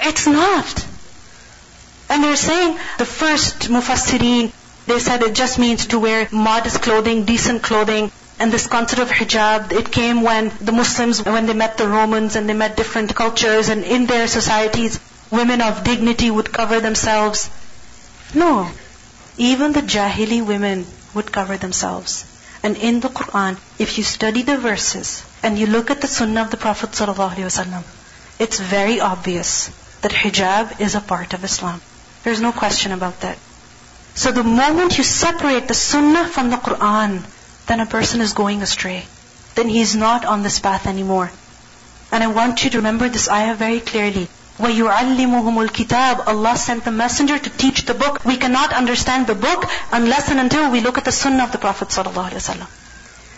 It's 0.00 0.26
not. 0.26 0.86
And 2.10 2.24
they're 2.24 2.36
saying 2.36 2.78
the 2.98 3.04
first 3.04 3.68
mufassirin, 3.68 4.50
they 4.86 4.98
said 4.98 5.22
it 5.22 5.34
just 5.34 5.58
means 5.58 5.86
to 5.88 5.98
wear 5.98 6.28
modest 6.32 6.82
clothing, 6.82 7.24
decent 7.24 7.62
clothing. 7.62 8.10
And 8.40 8.52
this 8.52 8.66
concept 8.66 9.02
of 9.02 9.10
hijab, 9.10 9.72
it 9.72 9.92
came 9.92 10.22
when 10.22 10.50
the 10.60 10.72
Muslims, 10.72 11.24
when 11.24 11.46
they 11.46 11.54
met 11.54 11.76
the 11.76 11.88
Romans 11.88 12.34
and 12.36 12.48
they 12.48 12.54
met 12.54 12.76
different 12.76 13.14
cultures 13.14 13.68
and 13.68 13.84
in 13.84 14.06
their 14.06 14.26
societies, 14.26 14.98
women 15.30 15.60
of 15.60 15.84
dignity 15.84 16.30
would 16.30 16.52
cover 16.52 16.80
themselves. 16.80 17.50
No. 18.34 18.70
Even 19.38 19.72
the 19.72 19.82
Jahili 19.82 20.44
women 20.44 20.86
would 21.14 21.30
cover 21.32 21.56
themselves. 21.56 22.24
And 22.62 22.76
in 22.76 23.00
the 23.00 23.08
Quran, 23.08 23.56
if 23.78 23.96
you 23.96 24.04
study 24.04 24.42
the 24.42 24.58
verses 24.58 25.24
and 25.42 25.56
you 25.58 25.66
look 25.66 25.90
at 25.90 26.00
the 26.00 26.08
sunnah 26.08 26.42
of 26.42 26.50
the 26.50 26.56
Prophet 26.56 26.90
ﷺ, 26.90 27.84
it's 28.40 28.58
very 28.58 29.00
obvious 29.00 29.70
that 30.02 30.10
hijab 30.12 30.80
is 30.80 30.96
a 30.96 31.00
part 31.00 31.34
of 31.34 31.44
Islam. 31.44 31.80
There's 32.24 32.40
no 32.40 32.50
question 32.50 32.90
about 32.92 33.20
that. 33.20 33.38
So 34.14 34.32
the 34.32 34.42
moment 34.42 34.98
you 34.98 35.04
separate 35.04 35.68
the 35.68 35.74
sunnah 35.74 36.26
from 36.26 36.50
the 36.50 36.56
Quran, 36.56 37.22
then 37.66 37.78
a 37.78 37.86
person 37.86 38.20
is 38.20 38.32
going 38.32 38.62
astray. 38.62 39.06
Then 39.54 39.68
he's 39.68 39.94
not 39.94 40.24
on 40.24 40.42
this 40.42 40.58
path 40.58 40.88
anymore. 40.88 41.30
And 42.10 42.24
I 42.24 42.26
want 42.28 42.64
you 42.64 42.70
to 42.70 42.78
remember 42.78 43.08
this 43.08 43.28
ayah 43.28 43.54
very 43.54 43.78
clearly. 43.78 44.28
وَيُعَلِّمُهُمُ 44.59 45.67
الْكِتَابِ 45.67 46.27
Allah 46.27 46.55
sent 46.55 46.85
the 46.85 46.91
messenger 46.91 47.39
to 47.39 47.49
teach 47.49 47.85
the 47.85 47.95
book. 47.95 48.23
We 48.23 48.37
cannot 48.37 48.71
understand 48.71 49.25
the 49.25 49.33
book 49.35 49.65
unless 49.91 50.29
and 50.29 50.39
until 50.39 50.69
we 50.71 50.79
look 50.79 50.99
at 50.99 51.05
the 51.05 51.11
sunnah 51.11 51.45
of 51.45 51.51
the 51.51 51.57
Prophet 51.57 51.87
ﷺ. 51.87 52.67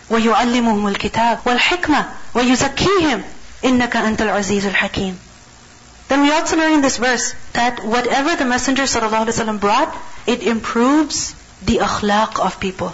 وَيُعَلِّمُهُمُ 0.10 0.96
الْكِتَابِ 0.96 1.40
وَالْحِكْمَةِ 1.44 2.06
وَيُزَكِّيهِمْ 2.34 3.24
إِنَّكَ 3.64 3.96
أَنْتَ 3.96 4.18
الْعَزِيزُ 4.18 4.70
الْحَكِيمُ 4.70 5.16
Then 6.10 6.22
we 6.22 6.32
also 6.32 6.58
learn 6.58 6.74
in 6.74 6.82
this 6.82 6.98
verse 6.98 7.34
that 7.54 7.84
whatever 7.84 8.36
the 8.36 8.46
Messenger 8.46 8.84
ﷺ 8.84 9.60
brought, 9.60 9.96
it 10.28 10.44
improves 10.44 11.34
the 11.64 11.78
akhlaq 11.78 12.40
of 12.40 12.60
people. 12.60 12.92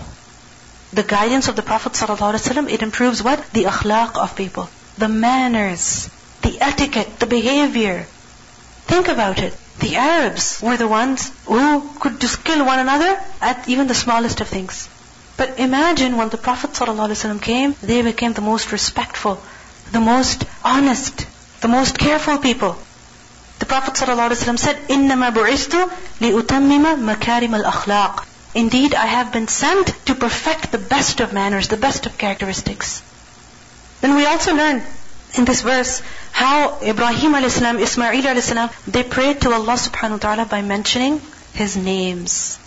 The 0.93 1.03
guidance 1.03 1.47
of 1.47 1.55
the 1.55 1.61
Prophet 1.63 1.93
ﷺ, 1.93 2.69
it 2.69 2.81
improves 2.81 3.23
what? 3.23 3.43
The 3.51 3.63
akhlaq 3.63 4.15
of 4.15 4.35
people. 4.35 4.69
The 4.97 5.09
manners, 5.09 6.09
the 6.41 6.61
etiquette, 6.61 7.19
the 7.19 7.25
behavior. 7.25 8.07
Think 8.85 9.07
about 9.07 9.39
it. 9.39 9.55
The 9.79 9.95
Arabs 9.95 10.61
were 10.61 10.77
the 10.77 10.87
ones 10.87 11.31
who 11.45 11.89
could 11.99 12.19
just 12.21 12.43
kill 12.43 12.65
one 12.65 12.79
another 12.79 13.19
at 13.41 13.67
even 13.67 13.87
the 13.87 13.95
smallest 13.95 14.41
of 14.41 14.47
things. 14.47 14.87
But 15.37 15.59
imagine 15.59 16.17
when 16.17 16.29
the 16.29 16.37
Prophet 16.37 16.71
ﷺ 16.71 17.41
came, 17.41 17.75
they 17.81 18.01
became 18.01 18.33
the 18.33 18.41
most 18.41 18.71
respectful, 18.71 19.41
the 19.91 19.99
most 19.99 20.45
honest, 20.63 21.25
the 21.61 21.67
most 21.67 21.97
careful 21.97 22.37
people. 22.37 22.77
The 23.59 23.65
Prophet 23.65 23.95
ﷺ 23.95 24.59
said, 24.59 24.75
إِنَّمَا 24.87 25.31
بُعِثْتُ 25.31 25.89
لِأُتَمِّمَ 26.19 27.15
مَكَارِمَ 27.15 27.63
الْأَخْلَاقِ 27.63 28.25
Indeed, 28.53 28.93
I 28.93 29.05
have 29.05 29.31
been 29.31 29.47
sent 29.47 29.87
to 30.05 30.13
perfect 30.15 30.71
the 30.71 30.77
best 30.77 31.21
of 31.21 31.31
manners, 31.31 31.69
the 31.69 31.77
best 31.77 32.05
of 32.05 32.17
characteristics. 32.17 33.01
Then 34.01 34.15
we 34.15 34.25
also 34.25 34.53
learn 34.53 34.83
in 35.37 35.45
this 35.45 35.61
verse 35.61 36.01
how 36.31 36.79
Ibrahim 36.81 37.35
a.s., 37.35 37.61
Ismail 37.61 38.25
a.s., 38.27 38.53
they 38.87 39.03
prayed 39.03 39.41
to 39.41 39.53
Allah 39.53 39.73
subhanahu 39.73 40.11
wa 40.11 40.17
ta'ala 40.17 40.45
by 40.45 40.61
mentioning 40.61 41.21
His 41.53 41.77
names. 41.77 42.59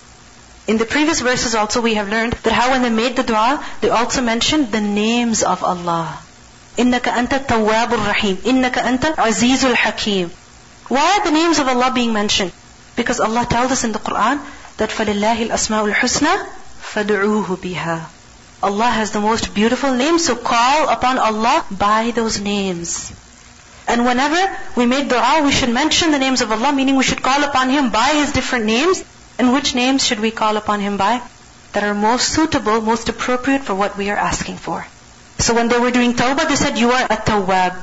In 0.66 0.78
the 0.78 0.86
previous 0.86 1.20
verses 1.20 1.54
also 1.54 1.80
we 1.82 1.94
have 1.94 2.08
learned 2.08 2.32
that 2.44 2.52
how 2.52 2.70
when 2.70 2.82
they 2.82 2.90
made 2.90 3.16
the 3.16 3.22
dua, 3.22 3.62
they 3.82 3.90
also 3.90 4.22
mentioned 4.22 4.72
the 4.72 4.80
names 4.80 5.42
of 5.42 5.62
Allah. 5.62 6.18
إِنَّكَ 6.78 7.02
أَنْتَ 7.02 7.46
التَّوَّابُ 7.46 7.90
الرَّحِيمُ 7.92 8.36
إِنَّكَ 8.36 8.78
أَنْتَ 8.78 9.14
الْعَزِيزُ 9.14 9.74
الْحَكِيمُ 9.74 10.30
Why 10.88 11.18
are 11.18 11.24
the 11.24 11.30
names 11.30 11.58
of 11.58 11.68
Allah 11.68 11.92
being 11.94 12.12
mentioned? 12.12 12.52
Because 12.96 13.20
Allah 13.20 13.46
tells 13.48 13.72
us 13.72 13.84
in 13.84 13.92
the 13.92 13.98
Quran 13.98 14.40
that 14.78 14.90
فَلِلَّهِ 14.90 15.48
الْأَسْمَاءُ 15.48 15.92
الْحُسْنَى 15.92 16.46
فَادْعُوهُ 16.94 17.56
بِهَا 17.58 18.06
Allah 18.61 18.89
has 18.89 19.11
the 19.11 19.21
most 19.21 19.53
beautiful 19.53 19.93
names, 19.93 20.25
so 20.25 20.35
call 20.35 20.89
upon 20.89 21.17
Allah 21.17 21.65
by 21.71 22.11
those 22.11 22.41
names. 22.41 23.13
And 23.87 24.05
whenever 24.05 24.57
we 24.75 24.85
make 24.85 25.07
dua, 25.09 25.41
we 25.43 25.51
should 25.51 25.69
mention 25.69 26.11
the 26.11 26.19
names 26.19 26.41
of 26.41 26.51
Allah, 26.51 26.73
meaning 26.73 26.95
we 26.95 27.03
should 27.03 27.23
call 27.23 27.43
upon 27.43 27.69
Him 27.69 27.89
by 27.89 28.09
His 28.09 28.33
different 28.33 28.65
names. 28.65 29.03
And 29.39 29.53
which 29.53 29.73
names 29.73 30.05
should 30.05 30.19
we 30.19 30.31
call 30.31 30.57
upon 30.57 30.81
Him 30.81 30.97
by? 30.97 31.21
That 31.71 31.83
are 31.83 31.93
most 31.93 32.29
suitable, 32.29 32.81
most 32.81 33.07
appropriate 33.07 33.63
for 33.63 33.73
what 33.73 33.97
we 33.97 34.09
are 34.09 34.17
asking 34.17 34.57
for. 34.57 34.85
So 35.37 35.55
when 35.55 35.69
they 35.69 35.79
were 35.79 35.91
doing 35.91 36.13
tawbah, 36.13 36.47
they 36.47 36.57
said, 36.57 36.77
you 36.77 36.91
are 36.91 37.05
a 37.05 37.15
tawwab. 37.15 37.73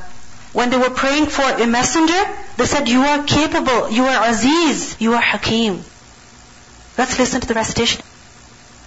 When 0.53 0.71
they 0.71 0.77
were 0.77 0.91
praying 0.91 1.27
for 1.27 1.43
a 1.43 1.67
messenger, 1.67 2.23
they 2.59 2.67
said, 2.67 2.89
you 2.89 3.01
are 3.01 3.25
capable, 3.25 3.91
you 3.91 4.05
are 4.05 4.29
aziz, 4.29 5.01
you 5.01 5.15
are 5.15 5.21
hakim. 5.21 5.83
Let's 6.99 7.19
listen 7.19 7.41
to 7.41 7.47
the 7.47 7.55
recitation. 7.55 8.03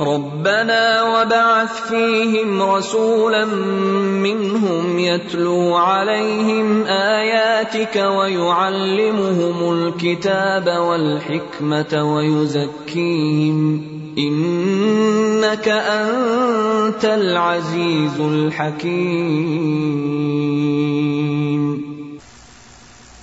ربنا 0.00 1.02
وبعث 1.02 1.88
فيهم 1.88 2.62
رسولا 2.62 3.44
منهم 3.44 4.98
يتلو 4.98 5.76
عليهم 5.76 6.86
اياتك 6.86 7.96
ويعلمهم 7.96 9.72
الكتاب 9.72 10.68
والحكمه 10.68 12.14
ويزكيهم 12.14 13.82
انك 14.18 15.68
انت 15.68 17.04
العزيز 17.04 18.20
الحكيم 18.20 19.58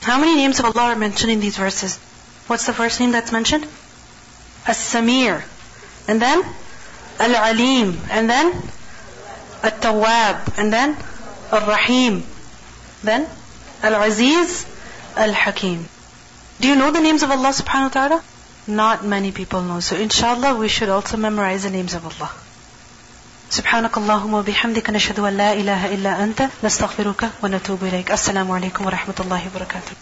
How 0.01 0.19
many 0.19 0.35
names 0.35 0.59
of 0.59 0.65
Allah 0.65 0.93
are 0.93 0.95
mentioned 0.95 1.31
in 1.31 1.39
these 1.39 1.57
verses? 1.57 1.97
What's 2.47 2.67
the 2.67 2.73
first 2.73 2.99
name 2.99 3.11
that's 3.11 3.31
mentioned? 3.31 3.65
As-Samir. 4.67 5.41
And 6.07 6.21
then? 6.21 6.43
Al-Alim, 7.18 7.98
and 8.10 8.30
then 8.30 8.52
At-Tawwab, 9.62 10.58
and 10.58 10.72
then 10.72 10.96
Al-Rahim, 11.52 12.22
then 13.02 13.26
Al-Aziz, 13.82 14.66
Al-Hakim. 15.16 15.86
Do 16.60 16.68
you 16.68 16.76
know 16.76 16.90
the 16.90 17.00
names 17.00 17.22
of 17.22 17.30
Allah 17.30 17.50
subhanahu 17.50 17.88
wa 17.88 17.88
ta'ala? 17.88 18.22
Not 18.66 19.04
many 19.04 19.32
people 19.32 19.62
know. 19.62 19.80
So 19.80 19.96
inshallah 19.96 20.56
we 20.56 20.68
should 20.68 20.88
also 20.88 21.16
memorize 21.16 21.64
the 21.64 21.70
names 21.70 21.94
of 21.94 22.04
Allah. 22.04 22.30
سبحانك 23.50 23.98
اللهم 23.98 24.34
وبحمدك 24.34 24.90
نشهد 24.90 25.18
أن 25.18 25.36
لا 25.36 25.52
إله 25.52 25.94
إلا 25.94 26.24
أنت 26.24 26.48
نستغفرك 26.64 27.30
ونتوب 27.42 27.84
إليك 27.84 28.12
السلام 28.12 28.50
عليكم 28.50 28.86
ورحمة 28.86 29.14
الله 29.20 29.42
وبركاته 29.46 29.92